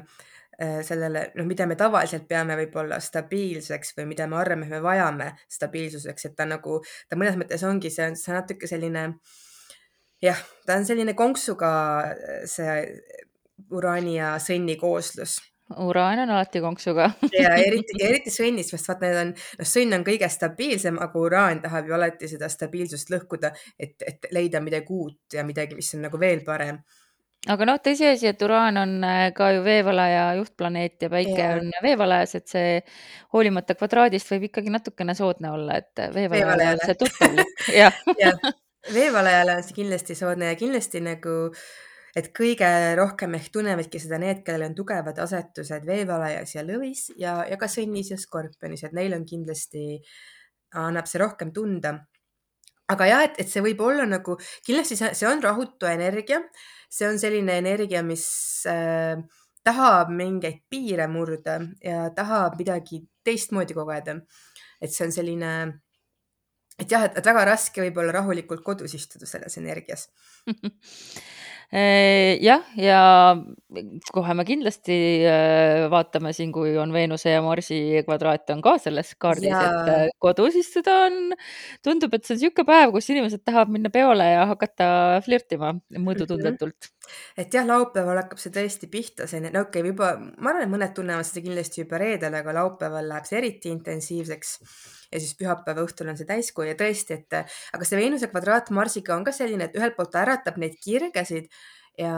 sellele, 0.61 1.31
noh, 1.35 1.45
mida 1.45 1.65
me 1.65 1.75
tavaliselt 1.75 2.27
peame 2.29 2.55
võib-olla 2.59 2.99
stabiilseks 3.01 3.95
või 3.97 4.05
mida 4.11 4.27
me 4.27 4.37
arvame, 4.37 4.67
et 4.67 4.75
me 4.75 4.81
vajame 4.83 5.31
stabiilsuseks, 5.49 6.25
et 6.25 6.35
ta 6.35 6.45
nagu, 6.45 6.81
ta 7.09 7.17
mõnes 7.17 7.37
mõttes 7.39 7.63
ongi, 7.65 7.89
see 7.89 8.05
on, 8.05 8.17
see 8.19 8.33
on 8.33 8.37
natuke 8.41 8.69
selline 8.69 9.07
jah, 10.21 10.41
ta 10.65 10.79
on 10.79 10.85
selline 10.85 11.13
konksuga 11.17 11.71
see 12.49 12.75
uraani 13.71 14.17
ja 14.17 14.35
sõnni 14.41 14.75
kooslus 14.79 15.39
uraan 15.77 16.19
on 16.19 16.29
alati 16.29 16.61
konksuga 16.61 17.11
ja 17.43 17.53
eriti, 17.55 17.97
eriti 18.03 18.33
sõnnis, 18.33 18.71
sest 18.71 18.89
vaata, 18.89 19.07
need 19.07 19.19
on, 19.21 19.35
noh, 19.59 19.67
sõnn 19.73 19.97
on 19.97 20.07
kõige 20.07 20.29
stabiilsem, 20.31 20.97
aga 21.01 21.19
uraan 21.19 21.61
tahab 21.63 21.89
ju 21.89 21.97
alati 21.97 22.31
seda 22.31 22.49
stabiilsust 22.51 23.13
lõhkuda, 23.13 23.53
et, 23.79 23.95
et 24.07 24.31
leida 24.35 24.61
midagi 24.63 24.91
uut 24.95 25.37
ja 25.37 25.45
midagi, 25.47 25.77
mis 25.77 25.93
on 25.95 26.05
nagu 26.07 26.19
veel 26.21 26.43
parem. 26.47 26.81
aga 27.49 27.67
noh, 27.69 27.79
tõsiasi, 27.83 28.27
et 28.29 28.41
uraan 28.45 28.81
on 28.81 28.97
ka 29.37 29.51
ju 29.55 29.63
veevalaja 29.65 30.25
juhtplaneet 30.39 31.07
ja 31.07 31.11
päike 31.13 31.39
ja. 31.39 31.53
on 31.59 31.71
veevalajas, 31.83 32.35
et 32.41 32.51
see 32.51 32.73
hoolimata 33.33 33.77
kvadraadist 33.79 34.33
võib 34.33 34.49
ikkagi 34.49 34.73
natukene 34.73 35.15
soodne 35.17 35.53
olla, 35.55 35.79
et 35.81 36.03
veevalajale 36.13 36.73
on 36.75 36.83
see 36.85 36.99
tuttavlik 37.05 37.69
jah 37.83 38.03
ja. 38.19 38.35
veevalajale 38.89 39.59
on 39.59 39.63
see 39.65 39.77
kindlasti 39.77 40.17
soodne 40.17 40.51
ja 40.51 40.57
kindlasti 40.59 41.01
nagu 41.05 41.37
et 42.17 42.29
kõige 42.35 42.67
rohkem 42.99 43.35
ehk 43.37 43.51
tunnevadki 43.55 43.99
seda 44.01 44.19
need, 44.21 44.41
kellel 44.45 44.67
on 44.69 44.75
tugevad 44.75 45.19
asetused 45.23 45.85
veevalajas 45.87 46.55
ja 46.57 46.63
lõvis 46.67 47.09
ja, 47.19 47.41
ja 47.47 47.57
ka 47.59 47.69
sõnnis 47.71 48.11
ja 48.11 48.19
skorpionis, 48.19 48.83
et 48.87 48.95
neil 48.97 49.15
on 49.15 49.25
kindlasti, 49.27 50.01
annab 50.81 51.07
see 51.07 51.21
rohkem 51.21 51.53
tunda. 51.55 51.99
aga 52.91 53.05
jah, 53.07 53.21
et, 53.23 53.37
et 53.39 53.47
see 53.47 53.63
võib 53.63 53.79
olla 53.85 54.03
nagu, 54.03 54.35
kindlasti 54.67 54.97
see, 54.99 55.13
see 55.15 55.27
on 55.29 55.43
rahutu 55.43 55.87
energia, 55.87 56.41
see 56.91 57.07
on 57.07 57.19
selline 57.21 57.55
energia, 57.61 58.01
mis 58.03 58.25
äh, 58.67 59.15
tahab 59.63 60.11
mingeid 60.11 60.65
piire 60.69 61.07
murda 61.07 61.61
ja 61.79 62.09
tahab 62.15 62.57
midagi 62.59 63.05
teistmoodi 63.23 63.77
kogeda. 63.77 64.19
et 64.81 64.91
see 64.91 65.05
on 65.05 65.15
selline, 65.15 65.53
et 66.81 66.89
jah, 66.91 67.05
et, 67.07 67.19
et 67.19 67.29
väga 67.31 67.45
raske 67.53 67.83
võib 67.85 68.01
olla 68.01 68.17
rahulikult 68.19 68.65
kodus 68.65 68.97
istuda 68.97 69.29
selles 69.29 69.57
energias 69.61 70.09
jah, 71.71 72.65
ja 72.75 73.01
kohe 74.11 74.33
me 74.35 74.43
kindlasti 74.47 74.95
vaatame 75.91 76.33
siin, 76.35 76.51
kui 76.51 76.73
on 76.79 76.91
Veenuse 76.91 77.31
ja 77.31 77.41
Marsi 77.45 78.01
kvadraat 78.03 78.51
on 78.51 78.63
ka 78.65 78.75
selles 78.83 79.13
kaardis, 79.15 79.55
et 79.55 80.11
kodus 80.19 80.57
istuda 80.59 80.97
on, 81.05 81.35
tundub, 81.83 82.11
et 82.17 82.27
see 82.27 82.35
on 82.35 82.41
niisugune 82.41 82.67
päev, 82.67 82.91
kus 82.91 83.07
inimesed 83.13 83.45
tahavad 83.47 83.71
minna 83.71 83.91
peole 83.93 84.27
ja 84.33 84.43
hakata 84.51 84.89
flirtima 85.23 85.71
mõõdutundetult 85.95 86.75
mm. 86.75 86.91
-hmm. 86.91 87.43
et 87.45 87.55
jah, 87.55 87.67
laupäeval 87.67 88.19
hakkab 88.25 88.43
see 88.43 88.51
tõesti 88.57 88.91
pihta, 88.91 89.27
see, 89.31 89.39
no 89.45 89.63
okei 89.63 89.79
okay,, 89.79 89.93
juba, 89.93 90.17
ma 90.19 90.51
arvan, 90.51 90.67
et 90.67 90.75
mõned 90.75 90.95
tunnevad 90.97 91.29
seda 91.29 91.45
kindlasti 91.47 91.85
juba 91.85 92.03
reedel, 92.03 92.35
aga 92.35 92.57
laupäeval 92.59 93.07
läheb 93.13 93.31
see 93.31 93.39
eriti 93.39 93.71
intensiivseks 93.71 94.57
ja 95.11 95.21
siis 95.21 95.35
pühapäeva 95.39 95.85
õhtul 95.85 96.11
on 96.11 96.19
see 96.19 96.29
täiskuu 96.29 96.65
ja 96.67 96.75
tõesti, 96.79 97.19
et 97.19 97.39
aga 97.41 97.87
see 97.87 97.99
Veenuse 97.99 98.31
kvadraat 98.31 98.71
Marsiga 98.75 99.15
on 99.17 99.25
ka 99.27 99.35
selline, 99.35 99.67
et 99.67 99.77
ühelt 99.79 99.97
poolt 99.97 100.13
ta 100.13 100.23
äratab 100.25 100.59
neid 100.61 100.77
kirgesid 100.81 101.51
ja 101.99 102.13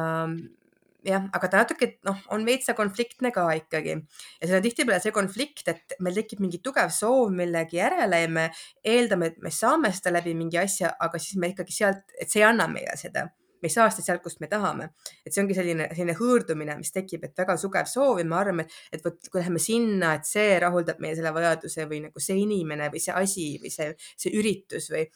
jah, 1.03 1.27
aga 1.35 1.49
ta 1.51 1.61
natuke 1.63 1.89
noh, 2.07 2.19
on 2.35 2.45
veitsa 2.47 2.75
konfliktne 2.77 3.33
ka 3.35 3.45
ikkagi. 3.59 3.97
Ja 4.39 4.47
see 4.49 4.57
on 4.57 4.65
tihtipeale 4.65 5.01
see 5.03 5.15
konflikt, 5.15 5.67
et 5.71 5.95
meil 6.03 6.15
tekib 6.17 6.43
mingi 6.43 6.61
tugev 6.63 6.93
soov 6.95 7.33
millegi 7.35 7.81
järele 7.81 8.23
ja 8.23 8.31
me 8.31 8.49
eeldame, 8.87 9.33
et 9.33 9.43
me 9.43 9.51
saame 9.53 9.91
seda 9.95 10.15
läbi 10.17 10.35
mingi 10.37 10.61
asja, 10.61 10.93
aga 11.03 11.21
siis 11.21 11.39
me 11.41 11.51
ikkagi 11.53 11.75
sealt, 11.75 12.05
et 12.17 12.31
see 12.31 12.43
ei 12.43 12.49
anna 12.49 12.69
meile 12.71 12.95
seda 12.99 13.27
me 13.63 13.71
ei 13.71 13.73
saa 13.73 13.87
seda 13.93 14.03
sealt, 14.09 14.23
kust 14.25 14.41
me 14.43 14.49
tahame. 14.51 14.89
et 15.23 15.31
see 15.31 15.41
ongi 15.43 15.55
selline, 15.55 15.87
selline 15.95 16.17
hõõrdumine, 16.19 16.75
mis 16.79 16.91
tekib, 16.91 17.23
et 17.23 17.37
väga 17.39 17.55
sugev 17.59 17.87
soov 17.87 18.19
ja 18.19 18.27
me 18.27 18.35
arvame, 18.35 18.67
et, 18.67 18.99
et 18.99 19.05
vot 19.05 19.31
kui 19.31 19.39
läheme 19.39 19.61
sinna, 19.63 20.13
et 20.19 20.27
see 20.27 20.57
rahuldab 20.59 20.99
meie 21.03 21.15
selle 21.15 21.31
vajaduse 21.35 21.87
või 21.87 22.03
nagu 22.09 22.23
see 22.23 22.41
inimene 22.43 22.91
või 22.91 23.03
see 23.03 23.15
asi 23.15 23.47
või 23.63 23.71
see, 23.71 23.93
see 24.19 24.35
üritus 24.35 24.91
või 24.91 25.07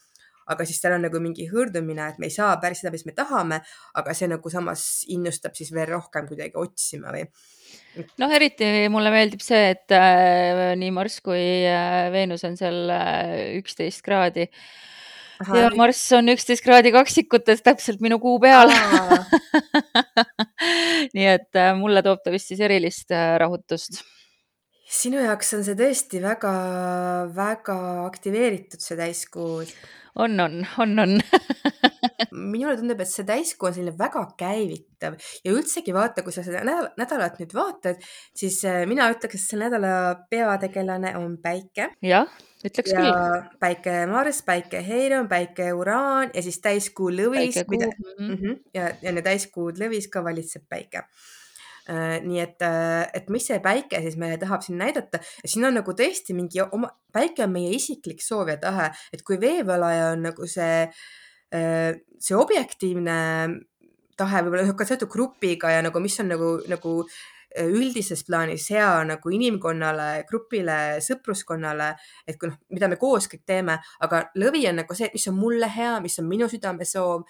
aga 0.48 0.64
siis 0.64 0.80
seal 0.80 0.96
on 0.96 1.04
nagu 1.04 1.20
mingi 1.20 1.44
hõõrdumine, 1.50 2.08
et 2.08 2.20
me 2.20 2.28
ei 2.30 2.32
saa 2.32 2.56
päris 2.62 2.80
seda, 2.80 2.92
mis 2.94 3.04
me 3.04 3.12
tahame, 3.16 3.60
aga 4.00 4.16
see 4.16 4.30
nagu 4.32 4.52
samas 4.52 4.84
innustab 5.12 5.56
siis 5.58 5.74
veel 5.76 5.90
rohkem 5.90 6.28
kuidagi 6.30 6.56
otsima 6.56 7.12
või. 7.12 7.26
noh, 8.16 8.32
eriti 8.32 8.88
mulle 8.92 9.12
meeldib 9.12 9.44
see, 9.44 9.74
et 9.74 9.92
äh, 9.92 10.72
nii 10.80 10.92
Marss 10.96 11.20
kui 11.24 11.44
äh, 11.68 12.08
Veenus 12.14 12.48
on 12.48 12.56
seal 12.56 12.88
üksteist 13.60 14.00
äh, 14.00 14.06
kraadi 14.08 14.48
Aha, 14.48 14.97
ja 15.46 15.70
Marss 15.76 16.12
on 16.16 16.30
üksteist 16.32 16.64
kraadi 16.64 16.92
kaksikutes 16.94 17.62
täpselt 17.66 18.02
minu 18.04 18.18
kuu 18.22 18.38
peal 18.42 18.72
nii 21.16 21.28
et 21.30 21.58
äh, 21.58 21.74
mulle 21.78 22.02
toob 22.06 22.22
ta 22.24 22.32
vist 22.34 22.50
siis 22.50 22.62
erilist 22.64 23.12
äh, 23.14 23.36
rahutust. 23.40 24.00
sinu 24.88 25.20
jaoks 25.22 25.54
on 25.58 25.64
see 25.66 25.78
tõesti 25.78 26.22
väga-väga 26.24 27.78
aktiveeritud, 28.06 28.82
see 28.82 28.98
täiskuu. 28.98 29.62
on, 30.18 30.40
on, 30.40 30.60
on, 30.82 30.98
on 31.04 31.16
minule 32.54 32.74
tundub, 32.80 33.04
et 33.04 33.12
see 33.12 33.28
täiskuu 33.28 33.70
on 33.70 33.76
selline 33.76 33.94
väga 33.98 34.24
käivitav 34.40 35.18
ja 35.44 35.54
üldsegi 35.54 35.94
vaata, 35.94 36.26
kui 36.26 36.34
sa 36.34 36.46
seda 36.46 36.64
nädalat 36.64 37.38
nüüd 37.38 37.54
vaatad, 37.54 38.02
siis 38.36 38.60
äh, 38.66 38.82
mina 38.90 39.10
ütleks, 39.14 39.38
et 39.38 39.54
selle 39.54 39.68
nädala 39.68 39.92
peategelane 40.30 41.14
on 41.20 41.36
päike. 41.42 41.92
jah 42.02 42.26
ütleks 42.66 42.92
ja 42.92 43.02
küll. 43.02 43.48
päike 43.62 43.94
Marss, 44.10 44.42
päike 44.46 44.82
Heiron, 44.86 45.28
päike 45.30 45.70
Uraan 45.76 46.32
ja 46.34 46.42
siis 46.42 46.60
täiskuu 46.64 47.10
lõvis. 47.14 47.60
Mida... 47.70 47.90
Mm 48.18 48.34
-hmm. 48.34 48.60
ja 48.74 48.90
enne 49.02 49.22
täiskuud 49.22 49.78
lõvis 49.78 50.08
ka 50.10 50.24
valitseb 50.24 50.66
päike. 50.68 51.06
Äh, 51.88 52.18
nii 52.20 52.40
et, 52.40 52.62
äh, 52.62 53.06
et 53.14 53.30
mis 53.32 53.46
see 53.48 53.60
päike 53.64 54.02
siis 54.04 54.18
meile 54.20 54.36
tahab 54.36 54.60
siin 54.60 54.76
näidata 54.76 55.22
siin 55.24 55.64
on 55.64 55.78
nagu 55.78 55.92
tõesti 55.96 56.34
mingi 56.36 56.60
oma, 56.60 56.90
päike 57.16 57.46
on 57.46 57.54
meie 57.54 57.70
isiklik 57.72 58.20
soov 58.20 58.50
ja 58.52 58.58
tahe, 58.60 58.90
et 59.12 59.22
kui 59.24 59.40
veevalaja 59.40 60.10
on 60.12 60.26
nagu 60.28 60.46
see, 60.46 60.82
äh, 61.54 61.96
see 62.20 62.36
objektiivne 62.36 63.16
tahe 64.18 64.42
võib-olla 64.44 64.76
ka 64.76 64.84
seotud 64.84 65.08
grupiga 65.08 65.70
ja 65.72 65.80
nagu, 65.86 66.00
mis 66.04 66.20
on 66.20 66.28
nagu, 66.34 66.50
nagu 66.68 66.94
üldises 67.56 68.24
plaanis 68.26 68.68
hea 68.70 68.90
nagu 69.08 69.32
inimkonnale, 69.32 70.24
grupile, 70.28 70.98
sõpruskonnale, 71.04 71.94
et 72.28 72.38
kui 72.38 72.50
noh, 72.50 72.58
mida 72.74 72.90
me 72.90 72.98
koos 73.00 73.28
kõik 73.30 73.46
teeme, 73.48 73.78
aga 74.04 74.26
lõvi 74.36 74.66
on 74.68 74.82
nagu 74.82 74.98
see, 74.98 75.08
mis 75.14 75.28
on 75.30 75.38
mulle 75.38 75.70
hea, 75.72 75.96
mis 76.04 76.18
on 76.20 76.28
minu 76.28 76.48
südamesoov, 76.50 77.24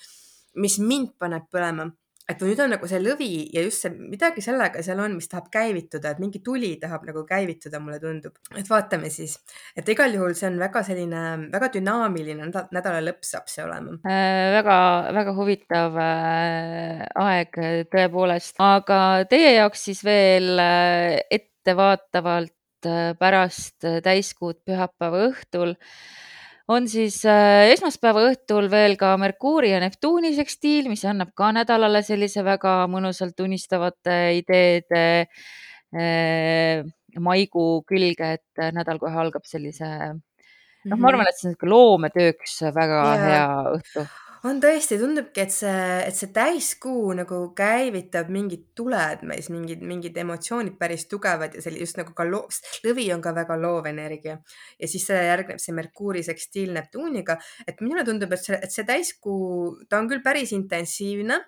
mis 0.59 0.79
mind 0.83 1.15
paneb 1.21 1.47
põlema 1.53 1.87
et 2.29 2.43
nüüd 2.45 2.61
on 2.61 2.75
nagu 2.75 2.89
see 2.89 3.01
lõvi 3.01 3.31
ja 3.55 3.63
just 3.65 3.85
see 3.85 3.93
midagi 3.97 4.43
sellega 4.45 4.83
seal 4.85 5.01
on, 5.01 5.15
mis 5.17 5.31
tahab 5.31 5.49
käivituda, 5.53 6.13
et 6.13 6.21
mingi 6.21 6.43
tuli 6.45 6.75
tahab 6.81 7.07
nagu 7.09 7.23
käivituda, 7.29 7.81
mulle 7.81 7.97
tundub. 8.03 8.37
et 8.53 8.69
vaatame 8.69 9.09
siis, 9.13 9.39
et 9.77 9.89
igal 9.89 10.13
juhul 10.13 10.37
see 10.37 10.51
on 10.51 10.59
väga 10.61 10.83
selline 10.87 11.23
väga 11.55 11.71
dünaamiline 11.79 12.51
nädala 12.53 13.01
lõpp 13.07 13.25
saab 13.25 13.49
see 13.49 13.65
olema 13.65 13.97
äh,. 14.05 14.53
väga-väga 14.59 15.35
huvitav 15.39 15.99
äh, 16.05 17.03
aeg 17.25 17.61
tõepoolest, 17.95 18.61
aga 18.61 19.01
teie 19.31 19.57
jaoks 19.57 19.89
siis 19.89 20.05
veel 20.05 20.61
äh, 20.61 21.19
ettevaatavalt 21.33 22.89
äh, 22.89 23.13
pärast 23.19 23.89
täiskuud 24.05 24.61
pühapäeva 24.69 25.31
õhtul 25.31 25.79
on 26.69 26.89
siis 26.91 27.21
äh, 27.29 27.71
esmaspäeva 27.73 28.27
õhtul 28.31 28.69
veel 28.73 28.97
ka 29.01 29.15
Merkuuri 29.21 29.71
ja 29.73 29.81
Neptuuni 29.81 30.35
sekstiil, 30.37 30.89
mis 30.93 31.05
annab 31.09 31.31
ka 31.39 31.51
nädalale 31.57 32.03
sellise 32.07 32.45
väga 32.45 32.83
mõnusalt 32.93 33.41
unistavate 33.45 34.19
ideede 34.43 35.05
äh, 35.97 36.85
maikuu 37.19 37.83
külge, 37.89 38.35
et 38.39 38.65
nädal 38.77 38.99
kohe 39.01 39.17
algab 39.19 39.47
sellise 39.49 39.89
noh, 39.89 40.97
ma 40.97 40.97
Mhm. 40.97 41.05
arvan, 41.11 41.27
et 41.29 41.37
see 41.37 41.49
on 41.49 41.55
niisugune 41.55 41.73
loometööks 41.73 42.59
väga 42.77 43.01
Jaa. 43.05 43.17
hea 43.25 43.49
õhtu. 43.79 44.05
On 44.47 44.61
tõesti, 44.63 44.99
tundubki, 45.01 45.43
et 45.43 45.55
see, 45.55 45.85
et 46.07 46.17
see 46.17 46.31
täiskuu 46.35 47.13
nagu 47.19 47.41
käivitab 47.59 48.31
mingid 48.33 48.69
tuled 48.79 49.25
meis, 49.29 49.49
mingid, 49.53 49.83
mingid 49.87 50.17
emotsioonid 50.23 50.79
päris 50.81 51.09
tugevad 51.11 51.57
ja 51.57 51.65
selline 51.65 51.87
just 51.87 51.99
nagu 52.01 52.15
ka 52.17 52.27
loo-, 52.29 52.47
lõvi 52.87 53.09
on 53.15 53.25
ka 53.25 53.35
väga 53.37 53.59
loov 53.61 53.89
energia. 53.91 54.39
ja 54.79 54.89
siis 54.89 55.07
sellele 55.07 55.33
järgneb 55.33 55.63
see 55.63 55.75
Merkuuri 55.75 56.23
sekstiil 56.27 56.73
Neptuuniga, 56.77 57.39
et 57.67 57.81
minule 57.85 58.05
tundub, 58.07 58.33
et 58.33 58.45
see, 58.45 58.59
et 58.63 58.75
see 58.75 58.87
täiskuu, 58.89 59.79
ta 59.89 60.03
on 60.03 60.11
küll 60.11 60.23
päris 60.25 60.53
intensiivne, 60.57 61.41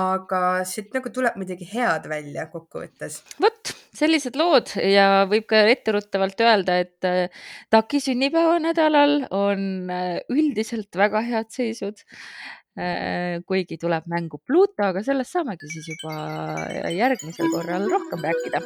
aga 0.00 0.42
siit 0.68 0.92
nagu 0.94 1.10
tuleb 1.10 1.38
midagi 1.40 1.66
head 1.72 2.06
välja 2.10 2.46
kokkuvõttes. 2.52 3.22
vot 3.42 3.59
sellised 3.96 4.38
lood 4.38 4.72
ja 4.84 5.24
võib 5.30 5.48
ka 5.50 5.64
etteruttavalt 5.72 6.40
öelda, 6.44 6.78
et 6.84 7.08
äh, 7.08 7.42
Taki 7.72 8.00
sünnipäevanädalal 8.04 9.26
on 9.34 9.90
äh, 9.90 10.16
üldiselt 10.32 10.96
väga 10.96 11.22
head 11.26 11.50
seisud. 11.54 12.02
Äh, 12.78 13.42
kuigi 13.50 13.80
tuleb 13.82 14.06
mängu 14.08 14.38
Pluto, 14.46 14.86
aga 14.86 15.02
sellest 15.04 15.34
saamegi 15.34 15.68
siis 15.72 15.90
juba 15.90 16.14
järgmisel 16.94 17.50
korral 17.52 17.88
rohkem 17.90 18.22
rääkida. 18.24 18.62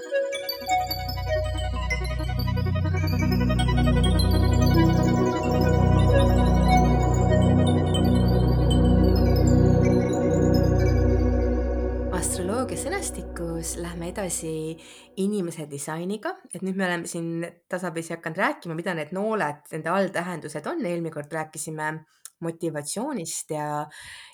Sõnastikus 13.45 13.77
lähme 13.81 14.09
edasi 14.11 14.77
inimese 15.21 15.67
disainiga, 15.69 16.35
et 16.55 16.63
nüüd 16.63 16.77
me 16.77 16.87
oleme 16.87 17.07
siin 17.07 17.45
tasapisi 17.69 18.15
hakanud 18.15 18.39
rääkima, 18.39 18.75
mida 18.75 18.95
need 18.95 19.13
nooled, 19.13 19.65
nende 19.73 19.91
alltähendused 19.91 20.67
on, 20.67 20.85
eelmine 20.85 21.13
kord 21.13 21.33
rääkisime 21.33 22.05
motivatsioonist 22.41 23.51
ja, 23.51 23.87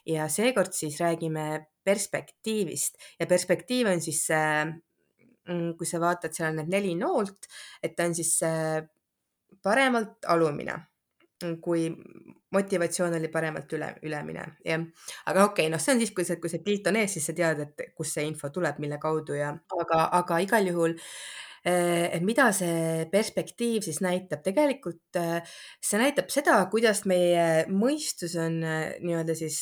ja 0.07 0.29
seekord 0.29 0.73
siis 0.73 0.99
räägime 1.00 1.67
perspektiivist. 1.85 2.99
Ja 3.21 3.26
perspektiiv 3.26 3.90
on 3.90 4.00
siis 4.00 4.25
see, 4.26 4.67
kui 5.76 5.87
sa 5.87 6.00
vaatad, 6.00 6.35
seal 6.35 6.50
on 6.52 6.62
need 6.62 6.71
neli 6.71 6.95
noolt, 6.95 7.49
et 7.83 7.97
ta 7.97 8.07
on 8.07 8.14
siis 8.14 8.38
paremalt 9.62 10.26
alumine. 10.29 10.79
Kui 11.62 11.88
motivatsioon 12.54 13.14
oli 13.19 13.28
paremalt 13.33 13.73
üle, 13.76 13.92
ülemine, 14.07 14.47
jah. 14.66 14.87
aga 15.30 15.45
okei 15.50 15.66
okay,, 15.66 15.73
noh, 15.73 15.83
see 15.83 15.95
on 15.95 16.02
siis, 16.02 16.14
kui 16.16 16.26
see, 16.26 16.40
kui 16.42 16.52
see 16.52 16.64
pilt 16.64 16.88
on 16.90 16.99
ees, 17.00 17.14
siis 17.16 17.30
sa 17.30 17.37
tead, 17.37 17.62
et 17.66 17.92
kust 17.97 18.19
see 18.19 18.26
info 18.28 18.50
tuleb, 18.54 18.80
mille 18.83 18.99
kaudu 19.02 19.38
ja, 19.38 19.52
aga, 19.78 20.02
aga 20.23 20.40
igal 20.47 20.73
juhul 20.73 20.97
et 21.61 22.23
mida 22.25 22.47
see 22.57 23.04
perspektiiv 23.12 23.85
siis 23.85 23.99
näitab, 24.00 24.40
tegelikult 24.40 25.19
see 25.85 26.00
näitab 26.00 26.30
seda, 26.33 26.54
kuidas 26.73 27.02
meie 27.04 27.66
mõistus 27.69 28.33
on 28.40 28.62
nii-öelda 28.64 29.37
siis 29.37 29.59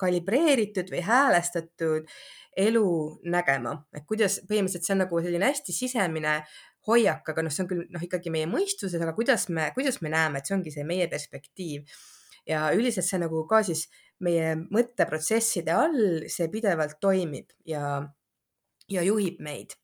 kalibreeritud 0.00 0.92
või 0.92 1.02
häälestatud 1.04 2.06
elu 2.60 2.86
nägema, 3.30 3.74
et 3.94 4.06
kuidas 4.08 4.40
põhimõtteliselt 4.48 4.86
see 4.86 4.94
on 4.94 5.02
nagu 5.04 5.20
selline 5.22 5.50
hästi 5.50 5.74
sisemine 5.74 6.38
hoiak, 6.88 7.28
aga 7.32 7.44
noh, 7.44 7.52
see 7.52 7.64
on 7.64 7.70
küll 7.70 7.84
noh, 7.92 8.04
ikkagi 8.04 8.32
meie 8.32 8.48
mõistuses, 8.50 9.00
aga 9.00 9.14
kuidas 9.16 9.48
me, 9.52 9.68
kuidas 9.76 10.00
me 10.04 10.12
näeme, 10.12 10.40
et 10.40 10.48
see 10.48 10.56
ongi 10.56 10.72
see 10.74 10.86
meie 10.86 11.08
perspektiiv. 11.12 11.84
Ja 12.50 12.68
üldiselt 12.76 13.06
see 13.06 13.20
nagu 13.22 13.44
ka 13.50 13.62
siis 13.66 13.86
meie 14.24 14.54
mõtteprotsesside 14.60 15.74
all, 15.74 16.00
see 16.28 16.48
pidevalt 16.52 16.98
toimib 17.00 17.54
ja, 17.68 18.00
ja 18.90 19.06
juhib 19.06 19.40
meid. 19.40 19.76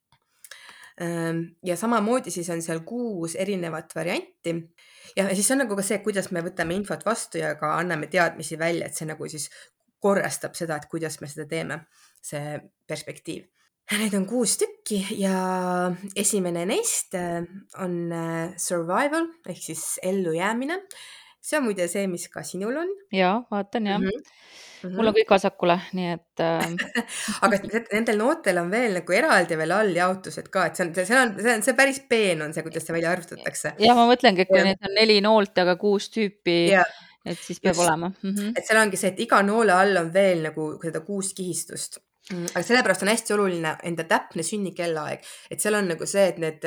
ja 0.97 1.75
samamoodi 1.77 2.33
siis 2.33 2.49
on 2.49 2.63
seal 2.65 2.81
kuus 2.89 3.35
erinevat 3.37 3.91
varianti 3.95 4.55
ja 5.17 5.27
siis 5.35 5.51
on 5.53 5.61
nagu 5.61 5.77
ka 5.77 5.85
see, 5.85 5.99
kuidas 6.05 6.31
me 6.33 6.41
võtame 6.41 6.73
infot 6.77 7.05
vastu 7.05 7.39
ja 7.43 7.53
ka 7.61 7.75
anname 7.77 8.09
teadmisi 8.09 8.57
välja, 8.59 8.87
et 8.87 8.97
see 8.97 9.09
nagu 9.09 9.29
siis 9.29 9.51
korrastab 10.01 10.57
seda, 10.57 10.77
et 10.77 10.89
kuidas 10.89 11.21
me 11.21 11.29
seda 11.29 11.45
teeme, 11.51 11.83
see 12.25 12.57
perspektiiv 12.89 13.45
Neid 13.87 14.17
on 14.19 14.25
kuus 14.27 14.57
tükki 14.59 14.99
ja 15.21 15.37
esimene 16.19 16.65
neist 16.67 17.15
äh, 17.15 17.45
on 17.79 18.11
äh, 18.11 18.57
survival 18.59 19.29
ehk 19.47 19.61
siis 19.63 20.01
ellujäämine. 20.03 20.81
See 21.47 21.59
on 21.61 21.67
muide 21.69 21.87
see, 21.91 22.07
mis 22.11 22.29
ka 22.33 22.43
sinul 22.47 22.77
on. 22.83 22.93
ja 23.15 23.33
vaatan 23.51 23.91
jah 23.93 24.01
mm. 24.01 24.07
-hmm. 24.07 24.31
Mm 24.77 24.91
-hmm. 24.91 24.97
mul 24.97 25.09
on 25.09 25.15
kõik 25.17 25.31
vasakule, 25.31 25.79
nii 25.99 26.11
et 26.13 26.43
äh... 26.45 26.65
aga 27.47 27.61
nendel 27.93 28.19
noortel 28.21 28.59
on 28.61 28.71
veel 28.71 28.99
nagu 28.99 29.17
eraldi 29.19 29.59
veel 29.59 29.73
alljaotused 29.79 30.51
ka, 30.53 30.67
et 30.67 30.77
see 30.77 30.87
on, 30.87 30.93
see 30.95 31.21
on, 31.23 31.35
see 31.43 31.55
on, 31.55 31.63
see 31.67 31.79
päris 31.81 32.01
peen 32.11 32.43
on 32.45 32.55
see, 32.55 32.63
kuidas 32.67 32.87
see 32.87 32.97
välja 32.97 33.15
arvutatakse. 33.17 33.75
ja 33.87 33.95
ma 33.99 34.07
mõtlengi, 34.11 34.45
et 34.45 34.53
kui 34.53 34.61
ja. 34.61 34.67
neid 34.69 34.89
on 34.91 34.95
neli 35.01 35.21
noolt, 35.25 35.59
aga 35.65 35.77
kuus 35.81 36.11
tüüpi, 36.17 36.59
et 36.77 37.39
siis 37.39 37.61
peab 37.61 37.75
Just. 37.75 37.87
olema 37.89 38.09
mm. 38.11 38.35
-hmm. 38.35 38.53
et 38.57 38.67
seal 38.67 38.83
ongi 38.83 39.01
see, 39.01 39.15
et 39.15 39.25
iga 39.27 39.43
noole 39.43 39.73
all 39.73 40.03
on 40.03 40.13
veel 40.13 40.45
nagu 40.51 40.69
seda 40.83 41.01
kuus 41.09 41.33
kihistust 41.41 41.99
aga 42.33 42.63
sellepärast 42.67 43.05
on 43.05 43.11
hästi 43.13 43.35
oluline 43.37 43.73
enda 43.87 44.05
täpne 44.09 44.43
sünnikellaaeg, 44.47 45.23
et 45.53 45.63
seal 45.63 45.77
on 45.79 45.87
nagu 45.93 46.09
see, 46.11 46.25
et 46.33 46.41
need 46.43 46.65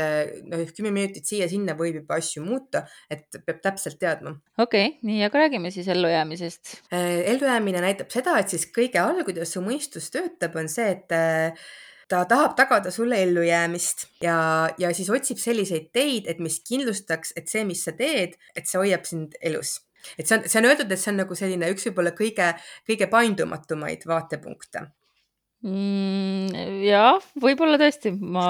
noh, 0.47 0.63
kümme 0.75 0.93
minutit 0.95 1.27
siia-sinna 1.27 1.75
võib 1.79 1.99
juba 1.99 2.19
asju 2.21 2.43
muuta, 2.45 2.85
et 3.11 3.27
peab 3.43 3.59
täpselt 3.65 3.99
teadma. 3.99 4.37
okei 4.55 4.85
okay,, 4.87 4.95
nii, 5.09 5.19
aga 5.27 5.43
räägime 5.43 5.71
siis 5.75 5.89
ellujäämisest. 5.91 6.77
Äh, 6.95 7.25
ellujäämine 7.33 7.83
näitab 7.83 8.13
seda, 8.13 8.37
et 8.39 8.53
siis 8.53 8.69
kõige 8.75 9.01
all, 9.03 9.19
kuidas 9.27 9.51
su 9.55 9.63
mõistus 9.65 10.07
töötab, 10.13 10.55
on 10.59 10.71
see, 10.71 10.93
et 10.95 11.15
äh, 11.15 11.67
ta 12.09 12.23
tahab 12.29 12.55
tagada 12.57 12.93
sulle 12.95 13.19
ellujäämist 13.25 14.07
ja, 14.23 14.37
ja 14.79 14.93
siis 14.95 15.11
otsib 15.11 15.41
selliseid 15.43 15.91
teid, 15.95 16.29
et 16.31 16.39
mis 16.39 16.61
kindlustaks, 16.63 17.35
et 17.35 17.51
see, 17.51 17.65
mis 17.67 17.83
sa 17.83 17.91
teed, 17.97 18.39
et 18.55 18.69
see 18.69 18.79
hoiab 18.79 19.03
sind 19.09 19.35
elus 19.43 19.81
et 20.15 20.23
see 20.23 20.37
on, 20.37 20.47
see 20.47 20.61
on 20.61 20.69
öeldud, 20.69 20.87
et 20.87 21.01
see 21.01 21.11
on 21.11 21.19
nagu 21.19 21.35
selline 21.35 21.67
üks 21.73 21.89
võib-olla 21.89 22.15
kõige, 22.15 22.53
kõige 22.87 23.09
paindumatumaid 23.11 24.07
vaatepunkte 24.07 24.85
mm,? 25.65 26.53
jah, 26.85 27.19
võib-olla 27.41 27.79
tõesti, 27.81 28.13
ma 28.19 28.47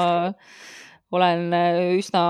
olen 1.15 1.49
äh, 1.55 1.79
üsna 1.97 2.23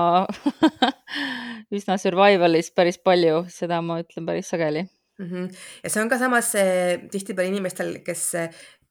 üsna 1.76 1.98
survival'is 2.00 2.72
päris 2.74 2.98
palju, 2.98 3.44
seda 3.52 3.82
ma 3.84 4.00
ütlen 4.02 4.26
päris 4.28 4.50
sageli 4.52 4.86
mm. 4.86 5.26
-hmm. 5.26 5.52
ja 5.84 5.92
see 5.92 6.02
on 6.02 6.10
ka 6.12 6.18
samas 6.18 6.54
tihtipeale 7.12 7.52
inimestel, 7.52 7.98
kes 8.06 8.32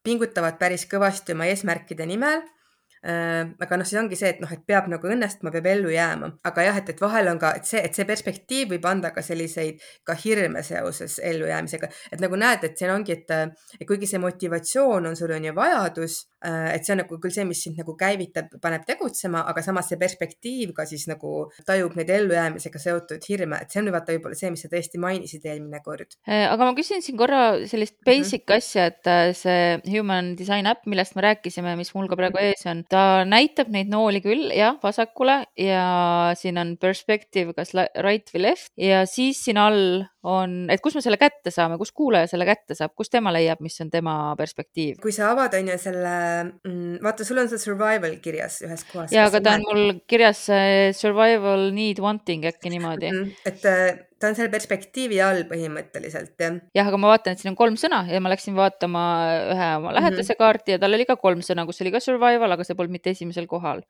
pingutavad 0.03 0.57
päris 0.61 0.87
kõvasti 0.89 1.35
oma 1.35 1.49
eesmärkide 1.49 2.05
nimel 2.09 2.41
Äh, 2.41 2.58
aga 3.03 3.77
noh, 3.79 3.87
siis 3.87 3.99
ongi 4.01 4.17
see, 4.19 4.33
et 4.33 4.41
noh, 4.43 4.51
et 4.51 4.63
peab 4.67 4.89
nagu 4.91 5.07
õnnestuma, 5.07 5.53
peab 5.53 5.69
ellu 5.71 5.91
jääma, 5.93 6.31
aga 6.49 6.65
jah, 6.65 6.79
et, 6.81 6.89
et 6.91 7.01
vahel 7.01 7.29
on 7.31 7.39
ka, 7.39 7.53
et 7.59 7.67
see, 7.69 7.79
et 7.85 7.95
see 7.95 8.07
perspektiiv 8.07 8.73
võib 8.73 8.87
anda 8.89 9.13
ka 9.15 9.23
selliseid 9.23 9.79
ka 10.07 10.15
hirme 10.19 10.63
seoses 10.65 11.19
ellujäämisega, 11.23 11.89
et 12.11 12.23
nagu 12.23 12.39
näed, 12.39 12.65
et 12.67 12.75
siin 12.79 12.91
ongi, 12.91 13.15
et, 13.15 13.87
kuigi 13.87 14.09
see 14.09 14.19
motivatsioon 14.19 15.07
on 15.09 15.15
sul 15.15 15.31
on 15.35 15.47
ju 15.47 15.53
vajadus, 15.55 16.17
äh, 16.45 16.73
et 16.75 16.85
see 16.85 16.95
on 16.95 17.01
nagu 17.03 17.19
küll 17.23 17.35
see, 17.35 17.45
mis 17.47 17.63
sind 17.63 17.79
nagu 17.79 17.95
käivitab, 17.99 18.51
paneb 18.61 18.83
tegutsema, 18.87 19.45
aga 19.47 19.63
samas 19.65 19.87
see 19.91 20.01
perspektiiv 20.01 20.75
ka 20.75 20.85
siis 20.89 21.07
nagu 21.11 21.47
tajub 21.67 21.95
neid 21.99 22.11
ellujäämisega 22.17 22.83
seotud 22.83 23.29
hirme, 23.31 23.61
et 23.63 23.71
see 23.71 23.83
on 23.83 23.93
vaata 23.95 24.15
võib-olla 24.15 24.37
see, 24.39 24.51
mis 24.53 24.65
sa 24.65 24.71
tõesti 24.71 24.99
mainisid 25.01 25.47
eelmine 25.47 25.79
kord. 25.85 26.19
Äh, 26.27 26.49
aga 26.51 26.67
ma 26.67 26.75
küsin 26.77 27.05
siin 27.05 27.17
korra 27.19 27.43
sellist 27.69 27.95
basic 28.05 28.43
mm 28.43 28.51
-hmm. 28.51 28.57
asja, 28.57 28.85
et 28.91 29.39
see 29.39 29.95
human 29.95 30.35
design 30.35 30.67
äpp, 30.67 30.83
millest 30.85 31.15
me 31.15 31.23
rääkisime, 31.29 31.77
mis 31.79 31.93
mul 31.95 32.11
ka 32.11 32.19
praegu 32.19 32.43
ees 32.43 32.65
on 32.67 32.83
ta 32.89 33.23
näitab 33.27 33.69
neid 33.73 33.89
nooli 33.91 34.21
küll 34.23 34.49
jah, 34.55 34.77
vasakule 34.83 35.43
ja 35.59 35.83
siin 36.37 36.57
on 36.61 36.75
perspective, 36.81 37.53
kas 37.57 37.75
right 38.01 38.33
või 38.33 38.47
left 38.49 38.73
ja 38.81 39.05
siis 39.09 39.43
siin 39.45 39.61
all 39.61 40.03
on, 40.27 40.55
et 40.71 40.81
kus 40.83 40.97
me 40.97 41.03
selle 41.03 41.19
kätte 41.19 41.51
saame, 41.53 41.77
kus 41.79 41.93
kuulaja 41.95 42.27
selle 42.31 42.47
kätte 42.49 42.75
saab, 42.75 42.91
kus 42.97 43.11
tema 43.11 43.31
leiab, 43.35 43.61
mis 43.63 43.79
on 43.83 43.91
tema 43.93 44.15
perspektiiv? 44.39 44.99
kui 45.03 45.13
sa 45.15 45.31
avad, 45.31 45.55
on 45.55 45.71
ju 45.71 45.77
selle, 45.79 46.15
mm, 46.67 46.99
vaata, 47.05 47.27
sul 47.27 47.39
on 47.39 47.51
see 47.51 47.61
survival 47.61 48.17
kirjas 48.23 48.59
ühes 48.67 48.83
kohas. 48.91 49.15
ja, 49.15 49.29
aga 49.29 49.41
ta 49.45 49.55
on 49.59 49.65
mul 49.69 49.95
kirjas 50.09 50.45
survival 50.99 51.69
need 51.75 52.03
wanting 52.03 52.47
äkki 52.51 52.71
niimoodi 52.75 53.11
mm. 53.11 53.23
-hmm. 53.23 53.49
et 53.53 53.65
äh, 53.65 54.05
ta 54.19 54.27
on 54.27 54.35
seal 54.35 54.49
perspektiivi 54.51 55.19
all 55.23 55.45
põhimõtteliselt, 55.47 56.33
jah. 56.41 56.57
jah, 56.75 56.89
aga 56.91 56.99
ma 56.99 57.11
vaatan, 57.13 57.35
et 57.35 57.41
siin 57.41 57.53
on 57.53 57.57
kolm 57.59 57.77
sõna 57.79 58.01
ja 58.11 58.19
ma 58.23 58.31
läksin 58.31 58.55
vaatama 58.57 59.03
ühe 59.53 59.69
oma 59.79 59.93
lähedase 59.95 60.25
mm 60.25 60.35
-hmm. 60.35 60.39
kaarti 60.41 60.75
ja 60.75 60.79
tal 60.81 60.97
oli 60.97 61.05
ka 61.07 61.15
kolm 61.21 61.43
sõna, 61.45 61.65
kus 61.65 61.79
oli 61.81 61.93
ka 61.95 62.01
survival, 62.03 62.51
aga 62.51 62.65
see 62.67 62.75
polnud 62.75 62.97
mitte 62.97 63.13
esimesel 63.15 63.47
kohal. 63.47 63.81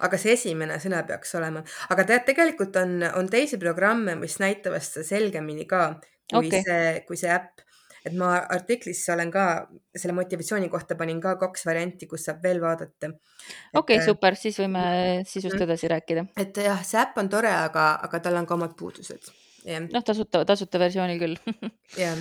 aga 0.00 0.20
see 0.20 0.36
esimene 0.36 0.76
sõna 0.84 1.02
peaks 1.06 1.34
olema, 1.34 1.64
aga 1.88 2.04
tead, 2.04 2.26
tegelikult 2.28 2.76
on, 2.76 3.02
on 3.14 3.28
teisi 3.28 3.58
programme, 3.58 4.14
mis 4.20 4.38
näitavad 4.38 4.84
seda 4.84 5.06
selgemini 5.06 5.64
ka 5.70 5.82
kui 6.30 6.46
okay. 6.46 6.62
see, 6.66 7.02
kui 7.08 7.18
see 7.20 7.30
äpp 7.34 7.64
et 8.06 8.16
ma 8.16 8.32
artiklis 8.54 9.02
olen 9.12 9.30
ka 9.32 9.44
selle 9.92 10.14
motivatsiooni 10.16 10.70
kohta 10.72 10.96
panin 10.96 11.20
ka 11.20 11.34
kaks 11.40 11.66
varianti, 11.68 12.08
kus 12.08 12.24
saab 12.28 12.42
veel 12.44 12.60
vaadata. 12.62 13.12
okei 13.12 13.98
okay,, 13.98 14.04
super, 14.06 14.36
siis 14.40 14.60
võime 14.60 14.84
sisust 15.28 15.56
mhm. 15.58 15.66
edasi 15.68 15.90
rääkida. 15.92 16.26
et 16.40 16.62
jah, 16.64 16.84
see 16.86 17.00
äpp 17.02 17.18
on 17.20 17.32
tore, 17.32 17.52
aga, 17.52 17.92
aga 18.08 18.22
tal 18.24 18.40
on 18.40 18.48
ka 18.48 18.56
omad 18.56 18.76
puudused 18.78 19.32
noh, 19.90 20.04
tasuta, 20.06 20.44
tasuta 20.48 20.80
versioonil 20.80 21.20
küll 21.20 21.36
jah 22.00 22.16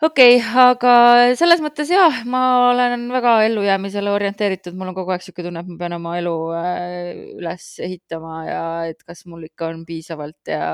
okei 0.00 0.38
okay,, 0.38 0.60
aga 0.64 0.92
selles 1.36 1.60
mõttes 1.60 1.92
jah, 1.92 2.22
ma 2.24 2.42
olen 2.70 3.08
väga 3.12 3.34
ellujäämisele 3.50 4.12
orienteeritud, 4.14 4.76
mul 4.78 4.94
on 4.94 4.96
kogu 4.96 5.12
aeg 5.12 5.20
niisugune 5.20 5.50
tunne, 5.50 5.64
et 5.64 5.72
ma 5.74 5.80
pean 5.82 5.96
oma 5.98 6.14
elu 6.22 6.36
äh, 6.56 7.10
üles 7.36 7.66
ehitama 7.84 8.38
ja 8.48 8.62
et 8.88 9.04
kas 9.04 9.26
mul 9.28 9.44
ikka 9.50 9.68
on 9.74 9.84
piisavalt 9.88 10.54
ja 10.54 10.64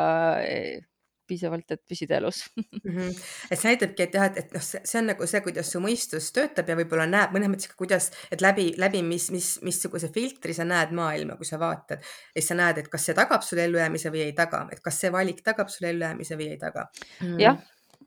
piisavalt, 1.29 1.71
et 1.75 1.83
püsida 1.89 2.19
elus 2.21 2.43
mm. 2.57 2.81
-hmm. 2.85 3.23
et 3.51 3.61
see 3.61 3.73
näitabki, 3.73 4.07
et 4.07 4.19
jah, 4.19 4.29
et, 4.31 4.41
et 4.43 4.57
noh, 4.57 4.65
see 4.67 5.01
on 5.01 5.11
nagu 5.13 5.29
see, 5.31 5.43
kuidas 5.45 5.71
su 5.73 5.83
mõistus 5.83 6.31
töötab 6.37 6.69
ja 6.71 6.79
võib-olla 6.79 7.07
näeb 7.11 7.37
mõnes 7.37 7.53
mõttes 7.53 7.73
ka, 7.73 7.79
kuidas, 7.79 8.11
et 8.31 8.45
läbi, 8.45 8.69
läbi 8.81 9.03
mis, 9.07 9.31
mis, 9.35 9.51
missuguse 9.67 10.11
filtri 10.15 10.55
sa 10.57 10.67
näed 10.69 10.95
maailma, 10.97 11.39
kui 11.41 11.49
sa 11.49 11.61
vaatad. 11.63 12.01
ja 12.01 12.41
siis 12.41 12.53
sa 12.53 12.59
näed, 12.59 12.79
et 12.83 12.89
kas 12.93 13.09
see 13.09 13.17
tagab 13.19 13.43
sulle 13.43 13.65
ellujäämise 13.69 14.13
või 14.15 14.27
ei 14.27 14.37
taga, 14.37 14.67
et 14.73 14.81
kas 14.85 15.01
see 15.01 15.13
valik 15.13 15.43
tagab 15.47 15.73
sulle 15.73 15.91
ellujäämise 15.95 16.39
või 16.39 16.53
ei 16.55 16.61
taga 16.63 16.87
mm. 16.87 17.27
-hmm. 17.27 17.41
jah, 17.41 17.61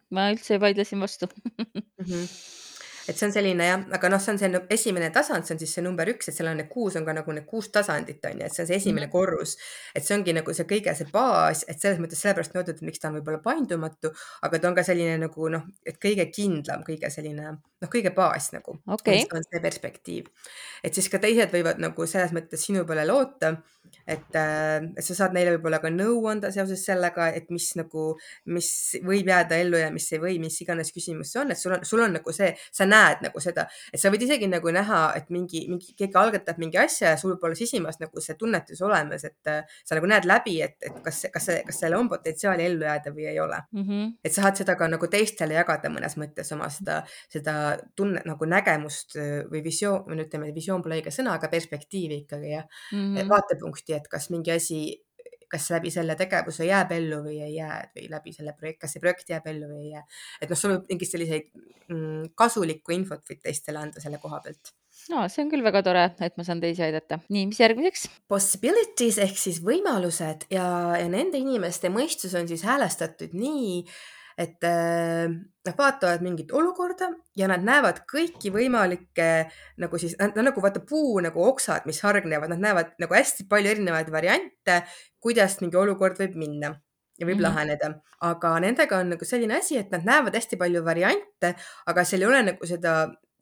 ma 0.09 0.31
üldse 0.33 0.55
ei 0.55 0.63
vaidle 0.65 0.87
siin 0.87 1.01
vastu 1.01 1.29
mm. 1.57 1.83
-hmm 1.99 2.25
et 3.09 3.17
see 3.17 3.27
on 3.27 3.33
selline 3.33 3.65
jah, 3.65 3.83
aga 3.97 4.11
noh, 4.13 4.21
see 4.21 4.33
on 4.35 4.39
see 4.41 4.61
esimene 4.75 5.09
tasand, 5.15 5.47
see 5.47 5.55
on 5.55 5.61
siis 5.61 5.73
see 5.77 5.83
number 5.85 6.09
üks, 6.11 6.29
et 6.29 6.37
seal 6.37 6.51
on 6.51 6.59
need 6.61 6.69
kuus 6.71 6.97
on 6.99 7.07
ka 7.07 7.15
nagu 7.17 7.35
need 7.35 7.47
kuus 7.49 7.71
tasandit 7.73 8.25
on 8.29 8.43
ju, 8.43 8.45
et 8.45 8.55
see 8.55 8.63
on 8.63 8.69
see 8.69 8.77
esimene 8.77 9.07
-hmm. 9.07 9.11
korrus. 9.15 9.57
et 9.95 10.05
see 10.05 10.17
ongi 10.17 10.35
nagu 10.37 10.53
see 10.53 10.67
kõige 10.69 10.95
see 10.95 11.09
baas, 11.13 11.65
et 11.67 11.81
selles 11.81 11.99
mõttes 12.03 12.21
sellepärast 12.21 12.55
on 12.55 12.61
öeldud, 12.61 12.75
et 12.75 12.87
miks 12.89 12.99
ta 12.99 13.09
on 13.09 13.17
võib-olla 13.17 13.41
paindumatu, 13.49 14.13
aga 14.41 14.59
ta 14.59 14.69
on 14.69 14.75
ka 14.75 14.83
selline 14.83 15.17
nagu 15.25 15.49
noh, 15.49 15.65
et 15.85 15.97
kõige 16.05 16.29
kindlam, 16.31 16.85
kõige 16.87 17.09
selline 17.09 17.57
noh, 17.81 17.89
kõige 17.89 18.13
baas 18.15 18.51
nagu 18.53 18.77
okay. 18.87 19.25
on 19.33 19.43
see 19.43 19.61
perspektiiv. 19.63 20.29
et 20.83 20.93
siis 20.93 21.09
ka 21.09 21.19
teised 21.19 21.51
võivad 21.55 21.79
nagu 21.81 22.05
selles 22.05 22.31
mõttes 22.35 22.65
sinu 22.65 22.85
peale 22.85 23.07
loota, 23.07 23.55
et, 24.07 24.35
äh, 24.35 24.77
et 24.95 25.05
sa 25.05 25.17
saad 25.17 25.35
neile 25.37 25.55
võib-olla 25.57 25.81
ka 25.83 25.91
nõu 25.93 26.21
anda 26.31 26.51
seoses 26.55 26.83
sellega, 26.85 27.29
et 27.35 27.49
mis 27.53 27.69
nagu, 27.79 28.11
mis 28.45 28.71
võib 29.05 29.29
jääda 29.29 29.59
ellu 29.59 29.81
ja 29.81 29.91
mis 29.93 30.09
ei 30.13 30.23
või, 30.23 30.39
mis 30.39 30.59
iganes 30.63 30.93
küsimus 30.95 31.33
see 31.33 31.43
on, 31.43 31.51
et 31.51 31.61
sul 31.61 31.75
on, 31.77 31.85
sul 31.85 32.03
on 32.05 32.17
nagu 32.19 32.33
see, 32.35 32.51
sa 32.71 32.87
näed 32.89 33.25
nagu 33.27 33.43
seda, 33.43 33.67
et 33.93 34.01
sa 34.01 34.11
võid 34.13 34.25
isegi 34.25 34.49
nagu 34.49 34.73
näha, 34.73 35.01
et 35.19 35.29
mingi, 35.33 35.65
mingi, 35.69 35.93
keegi 35.97 36.17
algatab 36.19 36.57
mingi 36.61 36.79
asja 36.81 37.13
ja 37.13 37.17
sul 37.19 37.37
pole 37.41 37.57
sisimas 37.59 37.99
nagu 38.01 38.21
see 38.23 38.37
tunnetus 38.39 38.81
olemas, 38.85 39.25
et 39.27 39.51
äh, 39.51 39.79
sa 39.85 39.97
nagu 39.97 40.09
näed 40.09 40.27
läbi, 40.29 40.59
et, 40.65 40.77
et 40.85 41.03
kas, 41.05 41.25
kas 41.33 41.49
kas 41.65 41.79
seal 41.83 41.95
on 41.97 42.09
potentsiaali 42.09 42.65
ellu 42.65 42.85
jääda 42.85 43.13
või 43.15 43.27
ei 43.29 43.39
ole 43.39 43.57
mm. 43.71 43.83
-hmm. 43.83 44.11
et 44.23 44.33
sa 44.33 44.45
saad 44.45 44.61
seda 44.61 44.75
ka 44.79 44.87
nagu 44.91 45.07
teistele 45.07 45.57
jagada 45.57 45.91
mõnes 45.93 46.15
mõttes 46.21 46.51
oma 46.55 46.69
seda, 46.73 47.01
seda 47.31 47.53
tunnet 47.95 48.25
nagu 48.29 48.45
nägemust 48.45 49.17
äh, 49.19 49.43
või 49.51 49.63
visioon, 49.63 50.05
või 50.07 50.25
ütleme, 50.25 50.51
visioon 50.55 50.83
pole 50.83 50.99
õige 50.99 51.13
sõna, 51.13 51.35
aga 51.37 51.49
perspektiivi 51.51 52.23
ikkagi 52.23 52.53
jah 52.53 52.65
mm 52.65 52.97
-hmm., 52.97 53.29
vaatepunkti, 53.79 53.93
et 53.93 54.07
kas 54.09 54.29
mingi 54.29 54.51
asi 54.51 55.03
kas 55.49 55.71
läbi 55.71 55.89
selle 55.89 56.15
tegevuse 56.15 56.65
jääb 56.65 56.91
ellu 56.93 57.23
või 57.23 57.39
ei 57.41 57.55
jää 57.55 57.89
või 57.95 58.09
läbi 58.09 58.31
selle 58.33 58.53
projekt, 58.53 58.81
kas 58.81 58.91
see 58.93 59.01
projekt 59.01 59.29
jääb 59.29 59.47
ellu 59.47 59.67
või 59.67 59.87
ei 59.87 59.93
jää. 59.95 60.03
et 60.41 60.49
noh, 60.49 60.57
sul 60.57 60.75
võib 60.75 60.91
mingit 60.91 61.09
selliseid 61.09 61.47
mm, 61.89 62.35
kasulikku 62.37 62.93
infot 62.93 63.23
võid 63.25 63.41
teistele 63.41 63.79
anda 63.79 63.99
selle 63.99 64.19
koha 64.21 64.41
pealt 64.43 64.75
no 65.09 65.23
see 65.27 65.41
on 65.41 65.49
küll 65.49 65.65
väga 65.65 65.81
tore, 65.81 66.05
et 66.21 66.37
ma 66.37 66.45
saan 66.45 66.61
teisi 66.61 66.83
aidata. 66.85 67.19
nii, 67.29 67.47
mis 67.49 67.59
järgmiseks? 67.59 68.05
Possibilities 68.29 69.17
ehk 69.25 69.41
siis 69.41 69.57
võimalused 69.65 70.45
ja, 70.53 70.67
ja 71.01 71.09
nende 71.09 71.41
inimeste 71.41 71.89
mõistus 71.89 72.37
on 72.37 72.45
siis 72.47 72.61
häälestatud 72.69 73.33
nii, 73.33 73.81
et 74.39 74.63
äh, 74.63 75.27
nad 75.67 75.77
vaatavad 75.77 76.23
mingit 76.23 76.51
olukorda 76.55 77.09
ja 77.37 77.49
nad 77.51 77.63
näevad 77.65 78.03
kõiki 78.09 78.53
võimalikke 78.55 79.29
nagu 79.83 79.99
siis, 79.99 80.15
nad 80.19 80.37
on 80.39 80.47
nagu 80.47 80.63
vaata 80.63 80.81
puu 80.87 81.19
nagu 81.23 81.43
oksad, 81.43 81.87
mis 81.89 81.99
hargnevad, 82.05 82.53
nad 82.53 82.63
näevad 82.63 82.93
nagu 83.03 83.17
hästi 83.17 83.49
palju 83.51 83.73
erinevaid 83.75 84.11
variante, 84.13 84.83
kuidas 85.19 85.59
mingi 85.63 85.79
olukord 85.79 86.21
võib 86.21 86.37
minna 86.39 86.71
ja 87.19 87.27
võib 87.27 87.35
mm 87.35 87.39
-hmm. 87.39 87.47
laheneda, 87.49 87.89
aga 88.23 88.53
nendega 88.63 89.01
on 89.03 89.09
nagu 89.15 89.25
selline 89.25 89.57
asi, 89.59 89.77
et 89.77 89.91
nad 89.91 90.07
näevad 90.07 90.35
hästi 90.39 90.57
palju 90.57 90.85
variante, 90.85 91.55
aga 91.85 92.05
seal 92.05 92.21
ei 92.23 92.27
ole 92.27 92.43
nagu 92.53 92.67
seda 92.67 92.93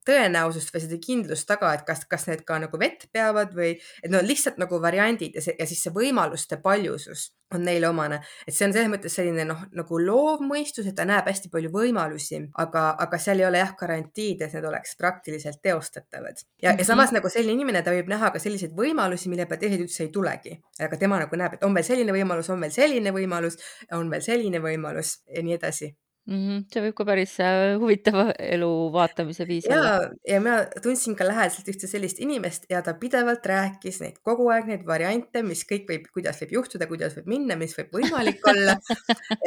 tõenäosust 0.07 0.73
või 0.73 0.83
seda 0.83 0.99
kindlust 1.03 1.47
taga, 1.49 1.73
et 1.75 1.85
kas, 1.87 2.05
kas 2.09 2.27
need 2.29 2.45
ka 2.47 2.59
nagu 2.63 2.79
vett 2.81 3.07
peavad 3.13 3.55
või 3.57 3.75
et 3.75 4.09
need 4.09 4.21
on 4.21 4.29
lihtsalt 4.29 4.61
nagu 4.61 4.81
variandid 4.83 5.35
ja 5.37 5.43
see 5.43 5.57
ja 5.59 5.67
siis 5.69 5.83
see 5.85 5.95
võimaluste 5.95 6.59
paljusus 6.63 7.31
on 7.55 7.63
neile 7.63 7.87
omane, 7.87 8.19
et 8.47 8.55
see 8.55 8.65
on 8.67 8.73
selles 8.75 8.89
mõttes 8.91 9.13
selline 9.15 9.45
noh, 9.47 9.61
nagu 9.75 9.99
loov 10.01 10.41
mõistus, 10.43 10.87
et 10.89 10.95
ta 10.97 11.05
näeb 11.07 11.27
hästi 11.29 11.51
palju 11.53 11.71
võimalusi, 11.71 12.41
aga, 12.63 12.89
aga 13.03 13.19
seal 13.23 13.39
ei 13.39 13.47
ole 13.47 13.61
jah 13.61 13.71
garantiid, 13.79 14.43
et 14.43 14.55
need 14.57 14.67
oleks 14.67 14.97
praktiliselt 14.99 15.61
teostatavad. 15.63 16.35
ja 16.61 16.71
mm, 16.71 16.75
-hmm. 16.75 16.79
ja 16.79 16.85
samas 16.85 17.13
nagu 17.15 17.29
selline 17.29 17.53
inimene, 17.53 17.83
ta 17.83 17.93
võib 17.95 18.09
näha 18.11 18.31
ka 18.31 18.39
selliseid 18.39 18.75
võimalusi, 18.75 19.29
mille 19.29 19.45
peale 19.45 19.61
teised 19.61 19.85
üldse 19.85 20.03
ei 20.03 20.09
tulegi, 20.09 20.59
aga 20.79 20.97
tema 20.97 21.19
nagu 21.19 21.35
näeb, 21.35 21.53
et 21.53 21.63
on 21.63 21.73
veel 21.73 21.87
selline 21.87 22.11
võimalus, 22.11 22.49
on 22.49 22.61
veel 22.61 22.71
selline 22.71 23.11
võimalus, 23.11 23.57
on 23.91 24.11
veel 24.11 24.21
selline 24.21 24.59
võimalus 24.59 25.21
ja 25.31 25.43
nii 25.43 25.55
edasi 25.55 25.95
-hmm. 26.27 26.65
see 26.71 26.81
võib 26.83 26.95
ka 26.97 27.05
päris 27.07 27.33
äh, 27.39 27.77
huvitava 27.79 28.25
elu 28.37 28.69
vaatamise 28.93 29.47
viis 29.47 29.67
olla. 29.69 29.93
ja, 29.93 30.09
ja 30.33 30.39
ma 30.43 30.57
tundsin 30.83 31.15
ka 31.15 31.27
lähedaselt 31.27 31.67
ühte 31.71 31.87
sellist 31.87 32.19
inimest 32.23 32.67
ja 32.69 32.81
ta 32.83 32.93
pidevalt 32.99 33.45
rääkis 33.45 34.01
neid 34.03 34.19
kogu 34.27 34.49
aeg 34.51 34.67
neid 34.67 34.85
variante, 34.87 35.43
mis 35.43 35.63
kõik 35.69 35.87
võib, 35.91 36.07
kuidas 36.13 36.41
võib 36.41 36.57
juhtuda, 36.57 36.87
kuidas 36.87 37.15
võib 37.17 37.31
minna, 37.31 37.55
mis 37.59 37.75
võib 37.77 37.95
võimalik 37.99 38.43
olla. 38.51 38.77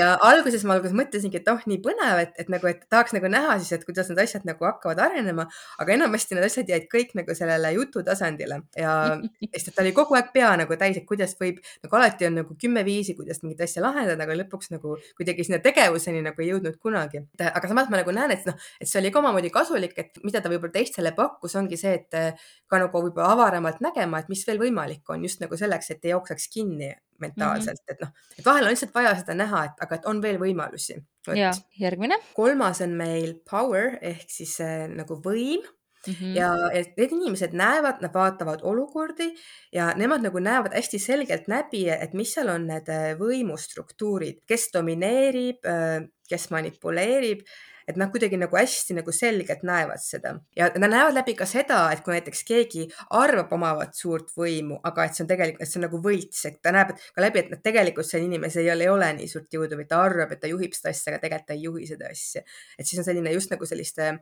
ja 0.01 0.15
alguses 0.31 0.65
ma 0.65 0.77
alguses 0.79 0.97
mõtlesingi, 0.97 1.41
et 1.41 1.49
oh, 1.53 1.61
nii 1.67 1.81
põnev, 1.85 2.25
et, 2.25 2.35
et 2.41 2.53
nagu, 2.53 2.67
et 2.71 2.83
tahaks 2.89 3.15
nagu 3.17 3.31
näha 3.31 3.59
siis, 3.61 3.73
et 3.77 3.85
kuidas 3.89 4.11
need 4.11 4.23
asjad 4.25 4.47
nagu 4.49 4.65
hakkavad 4.69 5.05
arenema, 5.07 5.47
aga 5.79 5.97
enamasti 5.97 6.39
need 6.39 6.49
asjad 6.49 6.73
jäid 6.73 6.89
kõik 6.93 7.15
nagu 7.19 7.37
sellele 7.37 7.75
jutu 7.77 8.05
tasandile 8.07 8.63
ja 8.79 8.97
sest 9.53 9.71
et 9.71 9.77
ta 9.77 9.85
oli 9.85 9.93
kogu 9.97 10.17
aeg 10.19 10.33
pea 10.35 10.53
nagu 10.61 10.81
täis, 10.81 10.97
et 11.01 11.07
kuidas 11.09 11.37
võib, 11.41 11.61
nagu 11.85 12.01
alati 12.01 12.29
on 12.29 12.41
nagu 12.41 12.57
kümme 12.61 12.85
viisi, 12.87 13.15
kuidas 13.19 13.43
mingit 13.45 13.63
asja 13.67 13.85
lahendada, 13.85 14.25
aga 14.25 14.39
lõpuks 14.43 14.73
nagu 14.75 14.97
kuidagi 15.19 15.47
sinna 15.47 15.61
tegevuseni 15.63 16.23
nagu 16.25 16.43
ei 16.43 16.51
jõudnud 16.53 16.70
jõudnud 16.71 16.81
kunagi. 16.83 17.23
aga 17.39 17.69
samas 17.69 17.91
ma 17.91 18.01
nagu 18.01 18.15
näen, 18.15 18.35
et 18.35 18.47
noh, 18.49 18.57
et 18.81 18.89
see 18.89 19.01
oli 19.01 19.11
ka 19.13 19.21
omamoodi 19.21 19.51
kasulik, 19.53 19.95
et 19.99 20.21
mida 20.25 20.41
ta 20.41 20.51
võib-olla 20.53 20.73
teistele 20.73 21.13
pakkus, 21.17 21.57
ongi 21.57 21.79
see, 21.81 21.95
et 22.01 22.15
eh, 22.19 22.49
ka 22.71 22.81
nagu 22.83 23.05
võib-olla 23.05 23.35
avaramalt 23.35 23.81
nägema, 23.85 24.21
et 24.21 24.29
mis 24.33 24.45
veel 24.47 24.61
võimalik 24.63 25.09
on 25.11 25.25
just 25.25 25.41
nagu 25.41 25.57
selleks, 25.57 25.91
et 25.91 26.05
ei 26.05 26.15
jookseks 26.15 26.49
kinni 26.53 26.93
mentaalselt 27.21 27.81
mm, 27.81 27.85
-hmm. 27.85 27.95
et 27.95 28.01
noh, 28.01 28.13
et 28.39 28.47
vahel 28.47 28.65
on 28.65 28.73
lihtsalt 28.73 28.95
vaja 28.95 29.15
seda 29.19 29.35
näha, 29.37 29.65
et 29.65 29.83
aga 29.85 29.99
et 29.99 30.07
on 30.07 30.23
veel 30.23 30.39
võimalusi. 30.41 30.97
ja 31.35 31.51
järgmine. 31.79 32.17
kolmas 32.35 32.81
on 32.81 32.97
meil 32.97 33.35
power 33.51 33.99
ehk 34.01 34.31
siis 34.31 34.61
äh, 34.61 34.89
nagu 34.89 35.21
võim 35.21 35.67
Mm 36.07 36.15
-hmm. 36.15 36.37
ja 36.37 36.51
et 36.73 36.97
need 36.97 37.13
inimesed 37.13 37.53
näevad, 37.53 38.01
nad 38.01 38.15
vaatavad 38.15 38.61
olukordi 38.63 39.35
ja 39.73 39.93
nemad 39.97 40.23
nagu 40.25 40.39
näevad 40.39 40.73
hästi 40.75 40.99
selgelt 40.99 41.49
läbi, 41.49 41.89
et 41.91 42.15
mis 42.15 42.33
seal 42.35 42.49
on 42.49 42.67
need 42.67 42.89
äh, 42.89 43.13
võimustruktuurid, 43.19 44.41
kes 44.47 44.71
domineerib, 44.73 45.67
äh, 45.67 46.09
kes 46.29 46.51
manipuleerib, 46.51 47.45
et 47.91 47.97
nad 47.97 48.11
kuidagi 48.13 48.39
nagu 48.41 48.57
hästi 48.57 48.97
nagu 48.97 49.13
selgelt 49.13 49.63
näevad 49.67 50.01
seda 50.03 50.35
ja 50.57 50.71
nad 50.79 50.93
näevad 50.93 51.15
läbi 51.19 51.35
ka 51.39 51.47
seda, 51.49 51.83
et 51.93 52.01
kui 52.07 52.15
näiteks 52.15 52.43
keegi 52.49 52.89
arvab 53.11 53.53
omavat 53.53 53.95
suurt 53.95 54.33
võimu, 54.39 54.81
aga 54.87 55.05
et 55.05 55.17
see 55.19 55.25
on 55.27 55.31
tegelikult, 55.35 55.63
et 55.63 55.73
see 55.73 55.81
on 55.81 55.87
nagu 55.89 56.03
võlts, 56.09 56.43
et 56.49 56.61
ta 56.63 56.73
näeb 56.77 56.97
ka 56.97 57.25
läbi, 57.27 57.45
et 57.45 57.63
tegelikult 57.63 58.09
see 58.09 58.25
inimesel 58.25 58.65
ei 58.65 58.73
ole, 58.73 58.89
ei 58.89 58.95
ole 58.97 59.13
nii 59.21 59.29
suurt 59.29 59.53
jõudu 59.53 59.81
või 59.81 59.89
ta 59.91 60.03
arvab, 60.07 60.33
et 60.33 60.41
ta 60.41 60.51
juhib 60.51 60.77
seda 60.77 60.95
asja, 60.95 61.13
aga 61.13 61.23
tegelikult 61.27 61.51
ta 61.53 61.59
ei 61.59 61.65
juhi 61.69 61.89
seda 61.93 62.13
asja. 62.15 62.45
et 62.79 62.87
siis 62.87 63.03
on 63.03 63.09
selline 63.13 63.37
just 63.37 63.53
nagu 63.53 63.67
selliste 63.67 64.13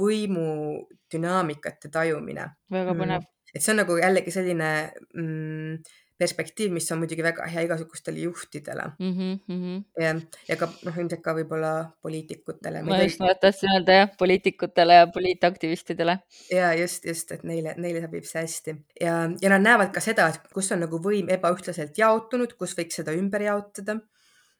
võimudünaamikate 0.00 1.92
tajumine. 1.92 2.50
väga 2.70 2.96
põnev 2.96 3.20
mm.. 3.22 3.30
et 3.54 3.62
see 3.62 3.72
on 3.72 3.80
nagu 3.82 3.96
jällegi 4.00 4.34
selline 4.34 4.72
mm, 5.14 5.78
perspektiiv, 6.16 6.72
mis 6.72 6.88
on 6.92 7.00
muidugi 7.02 7.24
väga 7.24 7.46
hea 7.52 7.66
igasugustele 7.66 8.22
juhtidele 8.24 8.86
mm. 8.98 9.12
-hmm, 9.12 9.38
mm 9.46 9.58
-hmm. 9.62 9.84
ja, 10.02 10.14
ja 10.48 10.56
ka 10.56 10.68
noh, 10.84 10.98
ilmselt 10.98 11.22
ka 11.22 11.34
võib-olla 11.36 11.72
poliitikutele. 12.02 12.82
ma 12.82 13.02
just 13.02 13.20
ei... 13.20 13.34
tahtsin 13.40 13.74
öelda 13.74 13.98
jah, 14.00 14.10
poliitikutele 14.18 14.94
ja 14.94 15.06
poliitaktivistidele. 15.06 16.18
ja 16.50 16.74
just, 16.74 17.04
just, 17.04 17.32
et 17.32 17.44
neile, 17.44 17.74
neile 17.76 18.00
sobib 18.00 18.24
see 18.24 18.42
hästi 18.42 18.76
ja, 19.00 19.14
ja 19.42 19.50
nad 19.50 19.62
näevad 19.68 19.92
ka 19.92 20.00
seda, 20.00 20.28
et 20.28 20.52
kus 20.54 20.72
on 20.72 20.80
nagu 20.86 21.00
võim 21.08 21.28
ebaühtlaselt 21.38 21.98
jaotunud, 21.98 22.56
kus 22.58 22.76
võiks 22.78 23.02
seda 23.02 23.12
ümber 23.12 23.42
jaotada 23.42 24.00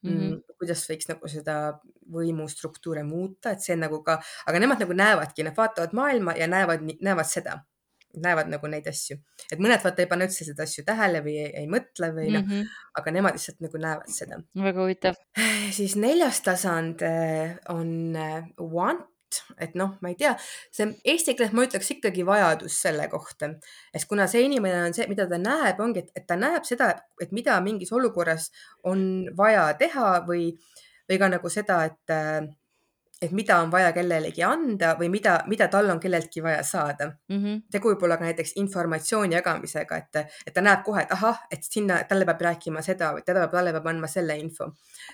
Mm 0.04 0.16
-hmm. 0.16 0.56
kuidas 0.59 0.82
võiks 0.90 1.09
nagu 1.09 1.28
seda 1.28 1.54
võimustruktuure 2.12 3.02
muuta, 3.02 3.50
et 3.50 3.61
see 3.64 3.76
nagu 3.76 4.02
ka, 4.04 4.20
aga 4.46 4.59
nemad 4.59 4.82
nagu 4.85 4.92
näevadki, 4.92 5.42
nad 5.42 5.56
vaatavad 5.56 5.92
maailma 5.96 6.35
ja 6.37 6.46
näevad, 6.46 6.85
näevad 7.00 7.26
seda 7.26 7.56
näevad 8.22 8.50
nagu 8.50 8.68
neid 8.70 8.87
asju, 8.88 9.18
et 9.50 9.61
mõned 9.62 9.82
vaata 9.85 10.04
ei 10.04 10.09
pane 10.11 10.28
üldse 10.28 10.46
seda 10.46 10.64
asju 10.66 10.85
tähele 10.87 11.20
või 11.24 11.37
ei, 11.42 11.50
ei 11.62 11.66
mõtle 11.70 12.11
või 12.16 12.30
noh 12.32 12.44
mm 12.44 12.52
-hmm., 12.52 12.70
aga 13.00 13.12
nemad 13.16 13.37
lihtsalt 13.37 13.61
nagu 13.64 13.80
näevad 13.82 14.12
seda. 14.12 14.40
väga 14.68 14.82
huvitav. 14.82 15.18
siis 15.78 15.96
neljas 16.00 16.40
tasand 16.46 17.02
eh, 17.02 17.56
on 17.68 18.16
eh, 18.16 18.48
want, 18.59 19.06
et 19.60 19.74
noh, 19.78 19.96
ma 20.02 20.12
ei 20.12 20.18
tea, 20.18 20.34
see 20.74 20.88
eesti 21.12 21.34
keeles 21.36 21.54
ma 21.56 21.64
ütleks 21.66 21.90
ikkagi 21.96 22.26
vajadus 22.26 22.78
selle 22.86 23.08
kohta, 23.12 23.50
et 23.94 24.06
kuna 24.08 24.28
see 24.30 24.44
inimene 24.46 24.84
on 24.88 24.96
see, 24.96 25.08
mida 25.10 25.28
ta 25.30 25.40
näeb, 25.42 25.80
ongi, 25.82 26.04
et 26.16 26.26
ta 26.28 26.38
näeb 26.40 26.66
seda, 26.68 26.92
et 27.22 27.34
mida 27.36 27.58
mingis 27.64 27.92
olukorras 27.96 28.50
on 28.84 29.26
vaja 29.36 29.68
teha 29.80 30.12
või, 30.28 30.50
või 31.10 31.20
ka 31.22 31.32
nagu 31.32 31.52
seda, 31.52 31.82
et 31.90 32.16
et 33.22 33.33
mida 33.33 33.57
on 33.64 33.70
vaja 33.72 33.92
kellelegi 33.96 34.42
anda 34.44 34.90
või 34.98 35.09
mida, 35.09 35.38
mida 35.48 35.70
tal 35.72 35.88
on 35.88 36.00
kelleltki 36.00 36.42
vaja 36.44 36.61
saada 36.66 37.07
mm. 37.09 37.37
-hmm. 37.37 37.62
tegu 37.72 37.88
võib 37.92 38.02
olla 38.05 38.18
ka 38.20 38.26
näiteks 38.29 38.52
informatsiooni 38.61 39.35
jagamisega, 39.35 39.96
et, 39.96 40.37
et 40.46 40.55
ta 40.55 40.61
näeb 40.61 40.83
kohe, 40.85 41.07
et 41.07 41.12
ahah, 41.16 41.40
et 41.50 41.64
sinna 41.64 42.02
talle 42.05 42.26
peab 42.29 42.44
rääkima 42.48 42.83
seda 42.85 43.12
või 43.16 43.24
teda 43.24 43.46
peab, 43.46 43.57
talle 43.57 43.72
peab 43.72 43.88
andma 43.92 44.11
selle 44.12 44.37
info. 44.38 44.68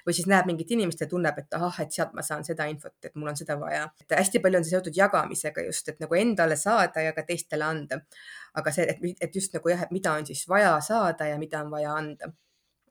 või 0.07 0.15
siis 0.19 0.27
näeb 0.27 0.51
mingit 0.51 0.71
inimest 0.71 1.01
ja 1.01 1.07
tunneb, 1.07 1.38
et 1.38 1.55
ahah, 1.55 1.81
et 1.81 1.93
sealt 1.93 2.12
ma 2.19 2.27
saan 2.27 2.45
seda 2.45 2.67
infot, 2.67 2.97
et 3.05 3.15
mul 3.15 3.29
on 3.29 3.37
seda 3.37 3.59
vaja. 3.61 3.88
et 4.01 4.19
hästi 4.19 4.38
palju 4.38 4.59
on 4.59 4.65
see 4.65 4.77
seotud 4.77 4.97
jagamisega 4.97 5.67
just, 5.67 5.88
et 5.88 6.01
nagu 6.01 6.15
endale 6.15 6.57
saada 6.57 7.07
ja 7.07 7.12
ka 7.12 7.23
teistele 7.23 7.65
anda. 7.65 8.01
aga 8.55 8.71
see, 8.71 8.85
et, 8.88 8.99
et 9.21 9.35
just 9.37 9.55
nagu 9.55 9.69
jah, 9.69 9.83
et 9.83 9.91
mida 9.91 10.12
on 10.12 10.27
siis 10.27 10.49
vaja 10.49 10.81
saada 10.81 11.27
ja 11.27 11.38
mida 11.38 11.61
on 11.62 11.71
vaja 11.71 11.95
anda 11.95 12.33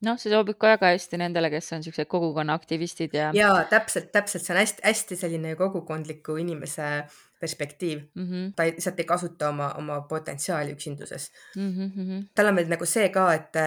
noh, 0.05 0.19
see 0.21 0.33
sobib 0.33 0.57
ka 0.61 0.75
väga 0.75 0.93
hästi 0.95 1.19
nendele, 1.21 1.51
kes 1.53 1.73
on 1.77 1.83
siuksed 1.85 2.09
kogukonnaaktivistid 2.11 3.17
ja. 3.17 3.31
ja 3.37 3.51
täpselt, 3.69 4.11
täpselt, 4.15 4.45
see 4.45 4.55
on 4.55 4.61
hästi-hästi 4.61 5.19
selline 5.23 5.55
kogukondliku 5.59 6.37
inimese 6.41 6.93
perspektiiv 7.41 7.99
mm. 8.15 8.25
-hmm. 8.27 8.53
ta 8.55 8.63
ei, 8.63 8.71
lihtsalt 8.71 8.99
ei 8.99 9.05
kasuta 9.05 9.49
oma, 9.49 9.71
oma 9.81 10.01
potentsiaali 10.01 10.71
üksinduses 10.71 11.31
mm. 11.55 11.71
-hmm. 11.71 12.27
tal 12.35 12.51
on 12.51 12.55
veel 12.55 12.69
nagu 12.69 12.85
see 12.85 13.09
ka, 13.09 13.33
et, 13.33 13.57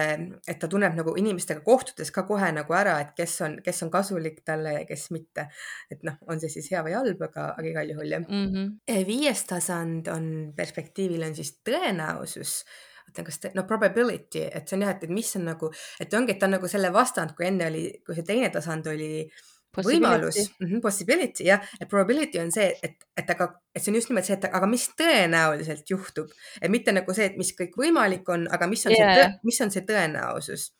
et 0.47 0.59
ta 0.59 0.67
tunneb 0.67 0.95
nagu 0.95 1.15
inimestega 1.15 1.59
kohtudes 1.59 2.11
ka 2.11 2.23
kohe 2.23 2.51
nagu 2.55 2.73
ära, 2.73 2.95
et 3.03 3.11
kes 3.17 3.41
on, 3.41 3.59
kes 3.65 3.83
on 3.83 3.91
kasulik 3.91 4.41
talle 4.45 4.73
ja 4.79 4.85
kes 4.85 5.11
mitte. 5.11 5.47
et 5.91 6.03
noh, 6.03 6.15
on 6.27 6.39
see 6.39 6.49
siis 6.49 6.71
hea 6.71 6.83
või 6.87 6.95
halb, 6.95 7.21
aga, 7.29 7.51
aga 7.57 7.67
igal 7.73 7.93
juhul 7.95 8.11
jah 8.15 8.23
mm. 8.27 8.49
-hmm. 8.53 9.05
viies 9.11 9.43
tasand 9.43 10.07
on 10.07 10.53
perspektiivil 10.55 11.27
on 11.27 11.35
siis 11.35 11.57
tõenäosus 11.69 12.63
mõtlen, 13.07 13.27
kas 13.27 13.41
te, 13.41 13.51
no 13.55 13.65
probability, 13.69 14.45
et 14.45 14.67
see 14.67 14.77
on 14.77 14.85
jah, 14.85 14.95
et, 14.95 15.03
et 15.07 15.13
mis 15.13 15.31
on 15.39 15.45
nagu, 15.51 15.71
et 16.01 16.13
ongi, 16.17 16.35
et 16.35 16.39
ta 16.41 16.49
on 16.49 16.55
nagu 16.57 16.69
selle 16.71 16.91
vastand, 16.93 17.35
kui 17.37 17.47
enne 17.49 17.69
oli, 17.71 17.83
kui 18.05 18.17
see 18.17 18.27
teine 18.27 18.49
tasand 18.53 18.87
oli 18.91 19.27
võimalus. 19.75 20.37
Mm, 20.59 20.67
-hmm, 20.67 20.81
possibility 20.81 21.47
jah, 21.49 21.63
et 21.81 21.89
probability 21.89 22.39
on 22.39 22.51
see, 22.51 22.69
et, 22.83 22.95
et 23.17 23.29
aga, 23.29 23.49
et 23.75 23.83
see 23.83 23.91
on 23.91 23.99
just 23.99 24.09
nimelt 24.09 24.27
see, 24.27 24.37
et 24.37 24.47
aga 24.47 24.69
mis 24.71 24.87
tõenäoliselt 25.01 25.91
juhtub, 25.91 26.31
et 26.61 26.71
mitte 26.71 26.93
nagu 26.95 27.13
see, 27.13 27.27
et 27.31 27.37
mis 27.37 27.51
kõik 27.57 27.75
võimalik 27.79 28.29
on, 28.31 28.47
aga 28.51 28.67
mis 28.71 28.85
on 28.87 28.95
yeah. 28.95 29.15
see, 29.15 29.29
mis 29.43 29.61
on 29.61 29.71
see 29.71 29.85
tõenäosus. 29.89 30.71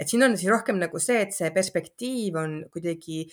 et 0.00 0.08
siin 0.08 0.22
on 0.24 0.36
siis 0.36 0.48
rohkem 0.48 0.78
nagu 0.80 0.98
see, 0.98 1.20
et 1.20 1.34
see 1.36 1.50
perspektiiv 1.52 2.36
on 2.40 2.64
kuidagi 2.72 3.26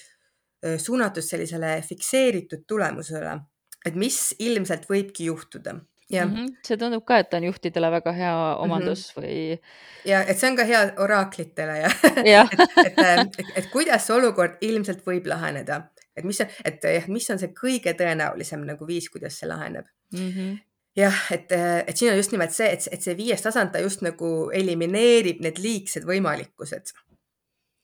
suunatud 0.78 1.24
sellisele 1.24 1.82
fikseeritud 1.86 2.66
tulemusele, 2.68 3.38
et 3.86 3.96
mis 3.96 4.36
ilmselt 4.40 4.90
võibki 4.90 5.30
juhtuda 5.30 5.78
mm 6.12 6.36
-hmm. 6.36 6.56
see 6.68 6.78
tundub 6.78 7.06
ka, 7.06 7.20
et 7.20 7.34
on 7.34 7.44
juhtidele 7.44 7.92
väga 7.92 8.12
hea 8.12 8.36
omandus 8.56 9.16
mm 9.16 9.24
-hmm. 9.24 9.28
või. 9.28 9.60
ja 10.06 10.22
et 10.24 10.40
see 10.40 10.50
on 10.50 10.58
ka 10.58 10.64
hea 10.64 10.82
oraaklitele 10.98 11.78
ja, 11.78 11.90
ja. 12.26 12.48
et, 12.86 12.94
et, 12.98 13.40
et, 13.40 13.52
et 13.56 13.68
kuidas 13.72 14.08
see 14.08 14.16
olukord 14.16 14.58
ilmselt 14.62 15.04
võib 15.06 15.28
laheneda, 15.28 15.82
et 16.16 16.24
mis, 16.24 16.42
et 16.42 16.84
jah, 16.84 17.08
mis 17.08 17.30
on 17.30 17.40
see 17.40 17.54
kõige 17.64 17.94
tõenäolisem 17.94 18.66
nagu 18.66 18.88
viis, 18.88 19.10
kuidas 19.10 19.40
see 19.40 19.50
laheneb 19.50 19.86
mm. 20.14 20.32
-hmm 20.32 20.58
jah, 20.98 21.32
et, 21.32 21.52
et 21.88 21.98
siin 21.98 22.12
on 22.12 22.18
just 22.18 22.32
nimelt 22.32 22.52
see, 22.52 22.72
et, 22.74 22.88
et 22.92 23.02
see 23.02 23.18
viies 23.18 23.42
tasand, 23.42 23.72
ta 23.72 23.80
just 23.80 24.02
nagu 24.02 24.50
elimineerib 24.54 25.44
need 25.46 25.60
liigsed 25.62 26.08
võimalikkused. 26.08 26.94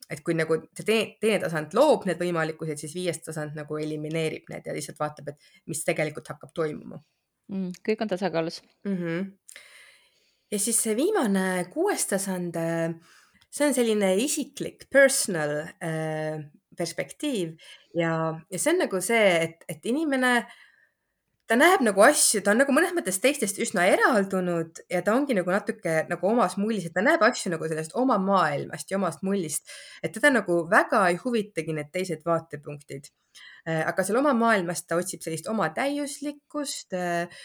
et 0.10 0.22
kui 0.22 0.34
nagu 0.34 0.58
teine, 0.86 1.16
teine 1.22 1.40
tasand 1.40 1.74
loob 1.74 2.06
need 2.06 2.20
võimalikkused, 2.20 2.78
siis 2.78 2.94
viies 2.96 3.20
tasand 3.20 3.56
nagu 3.56 3.78
elimineerib 3.78 4.50
need 4.50 4.66
ja 4.66 4.74
lihtsalt 4.74 5.00
vaatab, 5.00 5.28
et 5.28 5.38
mis 5.68 5.84
tegelikult 5.86 6.28
hakkab 6.28 6.52
toimuma 6.54 7.00
mm,. 7.52 7.72
kõik 7.86 8.04
on 8.04 8.12
tasakaalus 8.12 8.62
mm. 8.86 8.98
-hmm. 8.98 9.30
ja 10.52 10.60
siis 10.60 10.82
see 10.84 10.96
viimane 10.96 11.66
kuues 11.74 12.06
tasand, 12.08 12.58
see 13.50 13.68
on 13.68 13.74
selline 13.74 14.16
isiklik, 14.24 14.88
personal 14.90 15.56
äh, 15.84 16.44
perspektiiv 16.78 17.56
ja, 17.96 18.12
ja 18.52 18.60
see 18.60 18.74
on 18.74 18.86
nagu 18.86 19.02
see, 19.02 19.26
et, 19.48 19.66
et 19.70 19.86
inimene 19.86 20.36
ta 21.48 21.58
näeb 21.60 21.82
nagu 21.84 22.02
asju, 22.02 22.40
ta 22.42 22.54
on 22.54 22.62
nagu 22.64 22.72
mõnes 22.72 22.94
mõttes 22.96 23.20
teistest 23.20 23.60
üsna 23.62 23.84
eraldunud 23.92 24.80
ja 24.90 25.02
ta 25.04 25.14
ongi 25.14 25.36
nagu 25.36 25.52
natuke 25.52 26.06
nagu 26.10 26.28
omas 26.28 26.56
mullis, 26.58 26.88
et 26.88 26.96
ta 26.96 27.04
näeb 27.04 27.22
asju 27.22 27.52
nagu 27.52 27.68
sellest 27.68 27.98
oma 28.00 28.18
maailmast 28.18 28.92
ja 28.92 28.98
omast 28.98 29.26
mullist, 29.28 29.68
et 30.02 30.16
teda 30.16 30.32
nagu 30.32 30.64
väga 30.72 31.04
ei 31.12 31.20
huvitagi 31.20 31.76
need 31.76 31.92
teised 31.92 32.24
vaatepunktid 32.26 33.12
Äh, 33.12 33.53
aga 33.72 34.04
seal 34.04 34.20
oma 34.20 34.34
maailmas 34.38 34.86
ta 34.88 34.98
otsib 35.00 35.24
sellist 35.24 35.48
oma 35.52 35.70
täiuslikkust, 35.76 36.96
äh, 36.98 37.44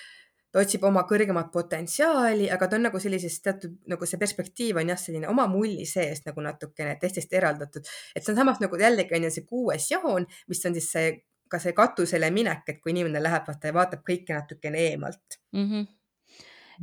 ta 0.53 0.63
otsib 0.63 0.85
oma 0.89 1.05
kõrgemat 1.09 1.51
potentsiaali, 1.53 2.49
aga 2.51 2.69
ta 2.69 2.79
on 2.79 2.87
nagu 2.89 3.01
sellises 3.03 3.41
teatud 3.45 3.77
nagu 3.91 4.09
see 4.09 4.21
perspektiiv 4.21 4.81
on 4.81 4.95
jah, 4.95 5.01
selline 5.01 5.29
oma 5.31 5.47
mulli 5.51 5.87
sees 5.87 6.25
nagu 6.27 6.45
natukene 6.45 6.97
teistest 7.01 7.33
eraldatud, 7.37 7.87
et 8.15 8.25
see 8.25 8.33
on 8.33 8.41
samas 8.41 8.63
nagu 8.65 8.81
jällegi 8.81 9.19
on 9.19 9.29
ju 9.29 9.35
see 9.35 9.49
kuues 9.49 9.91
joon, 9.93 10.27
mis 10.49 10.65
on 10.67 10.79
siis 10.79 10.91
see 10.97 11.13
ka 11.49 11.61
see 11.63 11.73
katusele 11.77 12.29
minek, 12.33 12.67
et 12.69 12.81
kui 12.83 12.93
inimene 12.93 13.23
läheb 13.25 13.47
vaata 13.49 13.71
ja 13.71 13.77
vaatab 13.77 14.03
kõike 14.05 14.37
natukene 14.37 14.91
eemalt. 14.91 15.41
Mm. 15.57 15.71
-hmm 15.71 15.95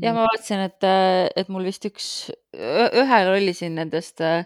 ja 0.03 0.11
ma 0.11 0.25
vaatasin, 0.25 0.59
et, 0.59 0.85
et 1.39 1.47
mul 1.47 1.63
vist 1.63 1.85
üks, 1.87 2.07
ühel 2.51 3.29
oli 3.31 3.53
siin 3.55 3.77
nendest 3.79 4.19
äh, 4.19 4.43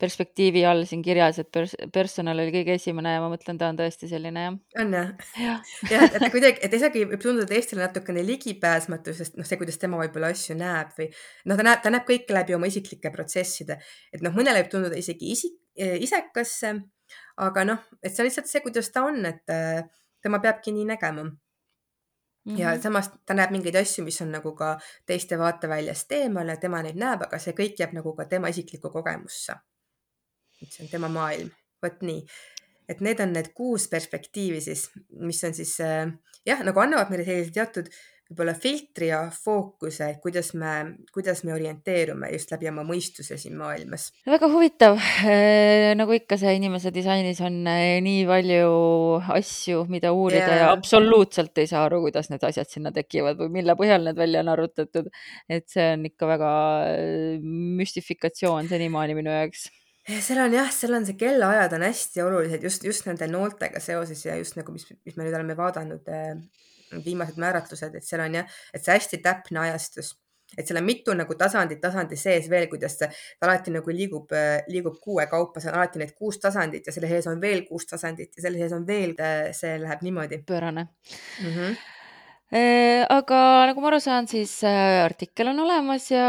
perspektiivi 0.00 0.64
all 0.68 0.84
siin 0.88 1.02
kirjas, 1.04 1.38
et 1.40 1.50
pers 1.52 1.72
personal 1.92 2.42
oli 2.42 2.52
kõige 2.54 2.74
esimene 2.76 3.14
ja 3.14 3.22
ma 3.22 3.30
mõtlen, 3.32 3.58
ta 3.60 3.70
on 3.72 3.78
tõesti 3.78 4.08
selline 4.10 4.42
jah. 4.46 4.58
on 4.82 4.96
jah? 4.96 5.12
jah, 5.40 5.62
et, 6.06 6.18
et 6.18 6.26
kuidagi, 6.34 6.60
et 6.66 6.76
isegi 6.76 7.04
võib 7.06 7.22
tunduda 7.22 7.56
Eestile 7.56 7.84
natukene 7.86 8.24
ligipääsmatu, 8.26 9.14
sest 9.16 9.38
noh, 9.40 9.46
see, 9.48 9.60
kuidas 9.60 9.80
tema 9.80 10.00
võib-olla 10.02 10.32
asju 10.34 10.58
näeb 10.58 10.92
või 10.98 11.08
noh, 11.48 11.56
ta 11.56 11.68
näeb, 11.70 11.80
ta 11.84 11.94
näeb 11.94 12.04
kõike 12.08 12.36
läbi 12.36 12.56
oma 12.58 12.68
isiklike 12.68 13.12
protsesside, 13.14 13.80
et 14.12 14.24
noh, 14.24 14.36
mõnele 14.36 14.62
võib 14.62 14.74
tunduda 14.74 15.00
isegi 15.00 15.32
isik, 15.32 15.56
isekas 15.76 16.58
aga 17.36 17.64
noh, 17.68 17.88
et 18.02 18.12
see 18.12 18.22
on 18.22 18.28
lihtsalt 18.28 18.50
see, 18.50 18.62
kuidas 18.64 18.90
ta 18.92 19.04
on, 19.06 19.20
et 19.28 19.52
äh, 19.52 19.84
tema 20.24 20.40
peabki 20.44 20.74
nii 20.76 20.88
nägema. 20.92 21.28
Ja 22.56 22.76
samas 22.78 23.08
ta 23.26 23.34
näeb 23.34 23.50
mingeid 23.50 23.74
asju, 23.74 24.04
mis 24.06 24.20
on 24.22 24.28
nagu 24.30 24.52
ka 24.54 24.76
teiste 25.06 25.34
vaateväljast 25.40 26.12
eemal 26.14 26.52
ja 26.52 26.54
tema 26.62 26.78
neid 26.86 26.94
näeb, 27.00 27.24
aga 27.26 27.40
see 27.42 27.56
kõik 27.58 27.80
jääb 27.80 27.96
nagu 27.96 28.12
ka 28.14 28.28
tema 28.30 28.52
isiklikku 28.52 28.92
kogemusse 28.94 29.56
see 30.64 30.84
on 30.86 30.92
tema 30.92 31.10
maailm, 31.12 31.50
vot 31.82 32.02
nii. 32.06 32.26
et 32.88 33.00
need 33.02 33.20
on 33.20 33.32
need 33.34 33.52
kuus 33.54 33.88
perspektiivi 33.90 34.60
siis, 34.62 34.88
mis 35.20 35.42
on 35.44 35.54
siis 35.56 35.78
äh, 35.84 36.06
jah, 36.46 36.62
nagu 36.66 36.82
annavad 36.82 37.10
meile 37.10 37.26
sellise 37.26 37.54
teatud 37.54 37.90
võib-olla 38.26 38.56
filtri 38.58 39.06
ja 39.12 39.20
fookuse, 39.30 40.08
kuidas 40.22 40.48
me, 40.58 40.72
kuidas 41.14 41.44
me 41.46 41.52
orienteerume 41.54 42.32
just 42.32 42.50
läbi 42.50 42.66
oma 42.72 42.82
mõistuse 42.86 43.38
siin 43.38 43.54
maailmas. 43.58 44.08
väga 44.26 44.48
huvitav, 44.50 44.98
äh, 44.98 45.92
nagu 45.98 46.16
ikka 46.16 46.38
see 46.40 46.56
inimese 46.58 46.90
disainis 46.94 47.40
on 47.46 47.60
äh, 47.70 48.00
nii 48.02 48.24
palju 48.26 48.72
asju, 49.36 49.84
mida 49.92 50.10
uurida 50.16 50.42
ja, 50.42 50.58
ja 50.64 50.72
absoluutselt 50.74 51.62
ei 51.62 51.70
saa 51.70 51.84
aru, 51.86 52.02
kuidas 52.08 52.32
need 52.32 52.42
asjad 52.50 52.70
sinna 52.72 52.90
tekivad 52.94 53.38
või 53.38 53.60
mille 53.60 53.78
põhjal 53.78 54.02
need 54.08 54.18
välja 54.18 54.42
on 54.42 54.52
arvutatud. 54.56 55.10
et 55.48 55.70
see 55.70 55.86
on 55.94 56.10
ikka 56.10 56.30
väga 56.34 56.52
müstifikatsioon 57.46 58.66
senimaani 58.74 59.14
minu 59.22 59.30
jaoks 59.30 59.68
seal 60.06 60.42
on 60.42 60.54
jah, 60.54 60.68
seal 60.72 60.94
on 60.96 61.06
see 61.06 61.18
kellaajad 61.18 61.74
on 61.78 61.86
hästi 61.86 62.22
olulised 62.22 62.62
just, 62.62 62.84
just 62.86 63.08
nende 63.08 63.26
nooltega 63.30 63.80
seoses 63.82 64.22
ja 64.26 64.36
just 64.38 64.58
nagu, 64.58 64.74
mis, 64.74 64.86
mis 65.04 65.16
me 65.16 65.26
nüüd 65.26 65.34
oleme 65.38 65.56
vaadanud 65.58 66.12
äh, 66.12 66.36
viimased 67.04 67.40
määratlused, 67.42 67.96
et 67.98 68.06
seal 68.06 68.22
on 68.24 68.38
jah, 68.40 68.54
et 68.74 68.84
see 68.84 68.94
hästi 68.94 69.20
täpne 69.24 69.64
ajastus, 69.64 70.12
et 70.54 70.62
seal 70.68 70.78
on 70.78 70.86
mitu 70.86 71.14
nagu 71.18 71.34
tasandit 71.38 71.82
tasandi 71.82 72.18
sees 72.20 72.46
veel, 72.50 72.68
kuidas 72.70 72.94
see 73.00 73.10
alati 73.42 73.74
nagu 73.74 73.96
liigub, 73.98 74.30
äh, 74.36 74.60
liigub 74.70 75.00
kuue 75.02 75.26
kaupa, 75.30 75.62
see 75.62 75.72
on 75.72 75.80
alati 75.80 76.02
need 76.02 76.14
kuus 76.14 76.38
tasandit 76.42 76.86
ja 76.86 76.94
selle 76.94 77.10
sees 77.10 77.26
on 77.32 77.42
veel 77.42 77.66
kuus 77.66 77.90
tasandit 77.90 78.30
ja 78.38 78.46
selle 78.46 78.62
sees 78.62 78.78
on 78.78 78.86
veel, 78.86 79.18
see 79.56 79.76
läheb 79.82 80.06
niimoodi. 80.06 80.42
pöörane 80.46 80.86
mm. 80.86 81.52
-hmm 81.52 81.95
Äh, 82.54 83.02
aga 83.10 83.38
nagu 83.66 83.82
ma 83.82 83.88
aru 83.90 83.98
saan, 83.98 84.28
siis 84.30 84.52
äh, 84.62 85.02
artikkel 85.02 85.50
on 85.50 85.64
olemas 85.64 86.04
ja 86.12 86.26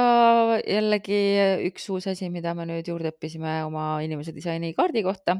jällegi 0.65 1.19
üks 1.67 1.85
uus 1.93 2.07
asi, 2.09 2.31
mida 2.33 2.55
me 2.57 2.65
nüüd 2.65 2.89
juurde 2.89 3.11
õppisime 3.13 3.59
oma 3.67 3.99
inimese 4.01 4.33
disaini 4.33 4.73
kaardi 4.73 5.03
kohta 5.05 5.37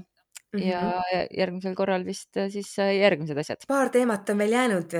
ja 0.54 0.82
-hmm. 1.02 1.34
järgmisel 1.34 1.74
korral 1.76 2.06
vist 2.06 2.38
äh, 2.38 2.52
siis 2.54 2.70
järgmised 2.78 3.38
asjad. 3.38 3.66
paar 3.68 3.90
teemat 3.90 4.30
on 4.30 4.38
veel 4.38 4.54
jäänud, 4.54 4.94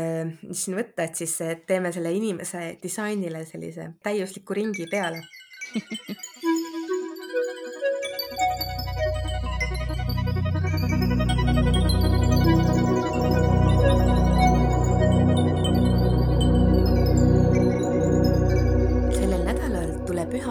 mis 0.50 0.66
siin 0.66 0.78
võtta, 0.80 1.04
et 1.06 1.16
siis 1.16 1.38
teeme 1.68 1.92
selle 1.92 2.12
inimese 2.12 2.78
disainile 2.82 3.46
sellise 3.46 3.92
täiusliku 4.04 4.58
ringi 4.58 4.90
peale 4.90 5.22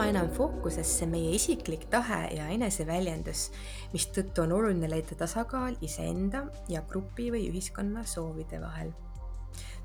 enam 0.07 0.29
fookusesse 0.31 1.07
meie 1.11 1.33
isiklik 1.35 1.87
tahe 1.91 2.29
ja 2.37 2.47
eneseväljendus, 2.55 3.49
mistõttu 3.93 4.45
on 4.45 4.55
oluline 4.55 4.89
leida 4.91 5.17
tasakaal 5.19 5.77
iseenda 5.85 6.45
ja 6.71 6.83
grupi 6.87 7.29
või 7.35 7.49
ühiskonna 7.51 8.05
soovide 8.07 8.61
vahel. 8.63 8.93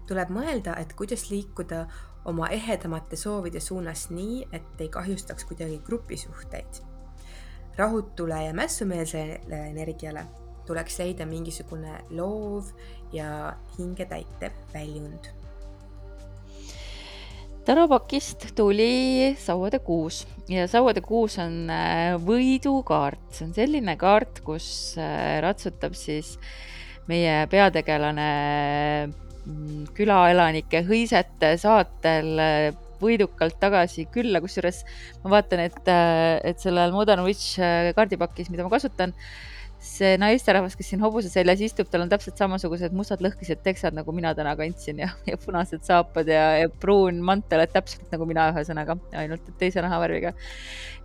tuleb 0.07 0.29
mõelda, 0.33 0.75
et 0.81 0.93
kuidas 0.99 1.29
liikuda 1.29 1.85
oma 2.25 2.49
ehedamate 2.51 3.15
soovide 3.15 3.59
suunas 3.59 4.09
nii, 4.09 4.45
et 4.51 4.81
ei 4.81 4.89
kahjustaks 4.89 5.45
kuidagi 5.45 5.81
grupisuhteid. 5.85 6.81
rahutule 7.77 8.43
ja 8.43 8.53
mässumeelsele 8.53 9.61
energiale 9.69 10.25
tuleks 10.65 10.99
leida 10.99 11.25
mingisugune 11.25 11.99
loov 12.09 12.73
ja 13.13 13.57
hingetäitev 13.77 14.51
väljund 14.73 15.40
Tarapakist 17.61 18.47
tuli 18.57 19.35
Sauade 19.37 19.79
kuus 19.85 20.23
ja 20.49 20.65
Sauade 20.67 21.03
kuus 21.05 21.37
on 21.41 21.69
äh, 21.69 22.15
võidukaart, 22.17 23.27
see 23.35 23.45
on 23.45 23.51
selline 23.53 23.93
kaart, 24.01 24.41
kus 24.45 24.67
äh, 24.97 25.37
ratsutab 25.45 25.93
siis 25.97 26.33
meie 27.09 27.43
peategelane 27.51 28.29
mm, 29.05 29.91
külaelanike 29.97 30.81
hõisete 30.89 31.53
saatel 31.61 32.41
äh, 32.41 32.65
võidukalt 33.01 33.59
tagasi 33.61 34.07
külla, 34.13 34.41
kusjuures 34.41 34.81
ma 35.21 35.35
vaatan, 35.37 35.61
et, 35.69 35.93
et 36.45 36.59
sellel 36.61 36.93
Modern 36.93 37.25
Witch 37.25 37.57
kaardipakis, 37.97 38.51
mida 38.53 38.65
ma 38.65 38.73
kasutan, 38.73 39.13
see 39.81 40.13
naisterahvas, 40.21 40.75
kes 40.77 40.91
siin 40.91 41.01
hobuse 41.01 41.29
seljas 41.31 41.61
istub, 41.65 41.87
tal 41.89 42.03
on 42.03 42.09
täpselt 42.11 42.37
samasugused 42.37 42.93
mustad 42.93 43.23
lõhkised 43.25 43.63
teksad, 43.65 43.95
nagu 43.97 44.13
mina 44.13 44.33
täna 44.37 44.53
kandsin 44.59 45.01
ja, 45.01 45.09
ja 45.29 45.39
punased 45.41 45.81
saapad 45.87 46.29
ja, 46.29 46.43
ja 46.61 46.69
pruun 46.83 47.17
mantel, 47.25 47.63
et 47.65 47.73
täpselt 47.73 48.13
nagu 48.13 48.27
mina, 48.29 48.51
ühesõnaga, 48.53 48.95
ainult 49.17 49.49
teise 49.61 49.81
nahavärviga. 49.81 50.35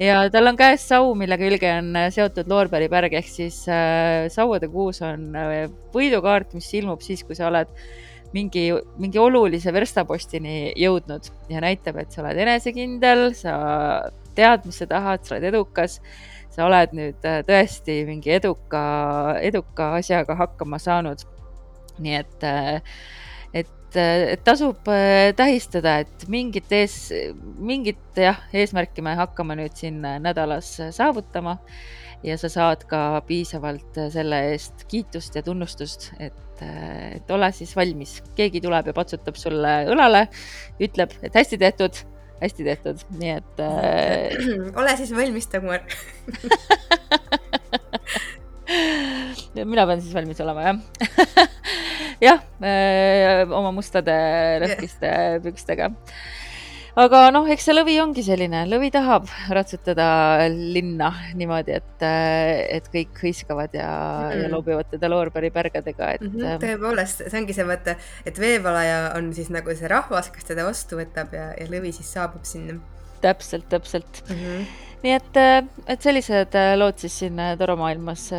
ja 0.03 0.19
tal 0.33 0.53
on 0.53 0.61
käes 0.61 0.85
sau, 0.93 1.15
mille 1.17 1.41
külge 1.41 1.73
on 1.79 2.03
seotud 2.13 2.53
Loorberi 2.53 2.91
pärg 2.93 3.17
ehk 3.17 3.33
siis 3.33 3.63
äh, 3.73 4.29
sauade 4.33 4.69
kuus 4.73 5.01
on 5.07 5.31
äh, 5.33 5.57
võidukaart, 5.97 6.53
mis 6.59 6.69
ilmub 6.77 7.01
siis, 7.05 7.25
kui 7.25 7.39
sa 7.39 7.49
oled 7.49 7.73
mingi, 8.37 8.69
mingi 9.01 9.21
olulise 9.23 9.73
verstapostini 9.73 10.75
jõudnud 10.77 11.33
ja 11.49 11.65
näitab, 11.65 12.03
et 12.03 12.13
sa 12.13 12.21
oled 12.27 12.45
enesekindel, 12.45 13.31
sa 13.39 13.57
tead, 14.37 14.69
mis 14.69 14.85
sa 14.85 14.91
tahad, 14.91 15.25
sa 15.25 15.37
oled 15.37 15.49
edukas 15.55 16.03
sa 16.57 16.67
oled 16.71 16.95
nüüd 16.97 17.27
äh, 17.29 17.43
tõesti 17.47 18.01
mingi 18.09 18.33
eduka, 18.37 18.83
eduka 19.45 19.93
asjaga 20.01 20.39
hakkama 20.39 20.81
saanud. 20.81 21.25
nii 21.97 22.17
et, 22.19 22.43
äh, 22.45 22.81
et, 23.57 23.97
äh, 23.97 24.25
et 24.35 24.43
tasub 24.45 24.89
tähistada, 25.37 25.99
et 26.05 26.27
mingit 26.33 26.73
ees, 26.73 26.97
mingit 27.59 28.21
jah, 28.21 28.41
eesmärki 28.53 29.05
me 29.05 29.15
hakkame 29.17 29.57
nüüd 29.61 29.77
siin 29.77 30.03
nädalas 30.03 30.75
saavutama. 30.97 31.59
Ja 32.25 32.35
sa 32.41 32.49
saad 32.51 32.87
ka 32.89 33.21
piisavalt 33.29 33.99
selle 34.11 34.39
eest 34.51 34.87
kiitust 34.91 35.37
ja 35.37 35.43
tunnustust, 35.45 36.09
et, 36.19 36.63
et 36.65 37.31
ole 37.31 37.51
siis 37.55 37.75
valmis, 37.77 38.17
keegi 38.35 38.63
tuleb 38.65 38.89
ja 38.89 38.95
patsutab 38.97 39.37
sulle 39.39 39.75
õlale, 39.93 40.25
ütleb, 40.83 41.13
et 41.23 41.37
hästi 41.37 41.61
tehtud 41.61 42.01
hästi 42.41 42.67
tehtud, 42.67 43.05
nii 43.21 43.33
et 43.39 43.61
äh.... 43.65 44.37
ole 44.77 44.97
siis 44.99 45.13
valmis, 45.17 45.49
Dagmar. 45.53 45.81
Mina 49.57 49.87
pean 49.89 50.03
siis 50.03 50.15
valmis 50.15 50.41
olema, 50.45 50.61
jah. 50.71 50.79
Jah, 52.27 52.41
äh, 52.65 53.43
oma 53.53 53.71
mustade 53.77 54.15
lõhkiste 54.63 55.11
pükstega 55.45 55.91
aga 56.97 57.21
noh, 57.35 57.47
eks 57.53 57.67
see 57.69 57.75
lõvi 57.77 57.97
ongi 58.01 58.25
selline, 58.25 58.63
lõvi 58.71 58.89
tahab 58.95 59.29
ratsutada 59.53 60.09
linna 60.49 61.11
niimoodi, 61.37 61.77
et, 61.77 62.05
et 62.79 62.89
kõik 62.93 63.21
hõiskavad 63.23 63.77
ja 63.77 63.89
mm, 63.91 64.31
-hmm. 64.31 64.43
ja 64.43 64.53
loobivad 64.55 64.91
teda 64.95 65.11
loorberi 65.13 65.53
pärgadega, 65.55 66.11
et 66.17 66.25
mm. 66.25 66.35
-hmm, 66.41 66.63
tõepoolest, 66.65 67.27
see 67.29 67.41
ongi 67.41 67.57
see 67.57 67.69
mõte, 67.69 67.97
et 68.25 68.41
veevalaja 68.41 69.01
on 69.19 69.33
siis 69.37 69.53
nagu 69.53 69.77
see 69.77 69.93
rahvas, 69.93 70.31
kes 70.33 70.49
teda 70.49 70.65
vastu 70.65 71.01
võtab 71.01 71.35
ja, 71.37 71.51
ja 71.61 71.69
lõvi 71.71 71.93
siis 71.93 72.13
saabub 72.17 72.45
sinna. 72.49 72.81
täpselt, 73.21 73.69
täpselt 73.69 74.23
mm. 74.29 74.37
-hmm. 74.37 74.67
nii 75.03 75.13
et, 75.21 75.43
et 75.87 76.03
sellised 76.03 76.57
lood 76.77 76.99
siis 76.99 77.19
siin 77.19 77.41
toromaailmas 77.59 78.31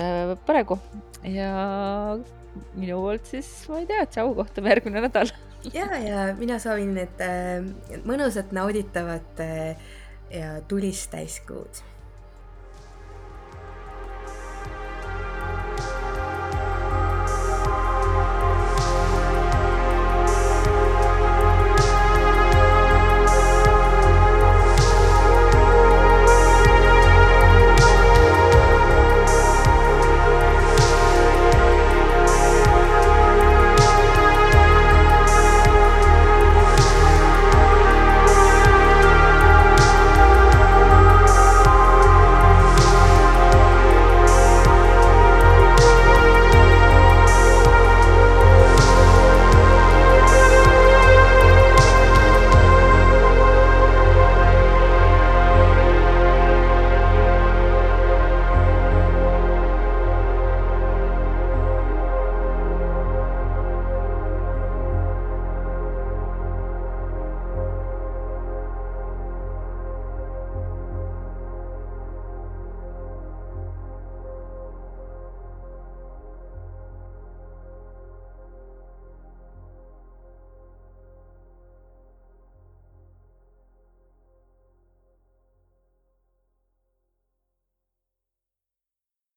praegu 0.45 0.79
ja 1.23 2.17
minu 2.77 3.01
poolt 3.01 3.25
siis 3.29 3.49
ma 3.69 3.81
ei 3.83 3.85
tea, 3.85 4.05
tšau, 4.05 4.33
kohtume 4.37 4.73
järgmine 4.73 5.05
nädal 5.05 5.29
ja, 5.73 5.87
ja 5.97 6.23
mina 6.37 6.59
soovin, 6.59 6.97
et 7.01 7.21
äh, 7.23 8.01
mõnusat, 8.05 8.51
nauditavat 8.55 9.43
äh, 9.43 9.93
ja 10.31 10.57
tulist 10.67 11.11
täiskuud 11.11 11.83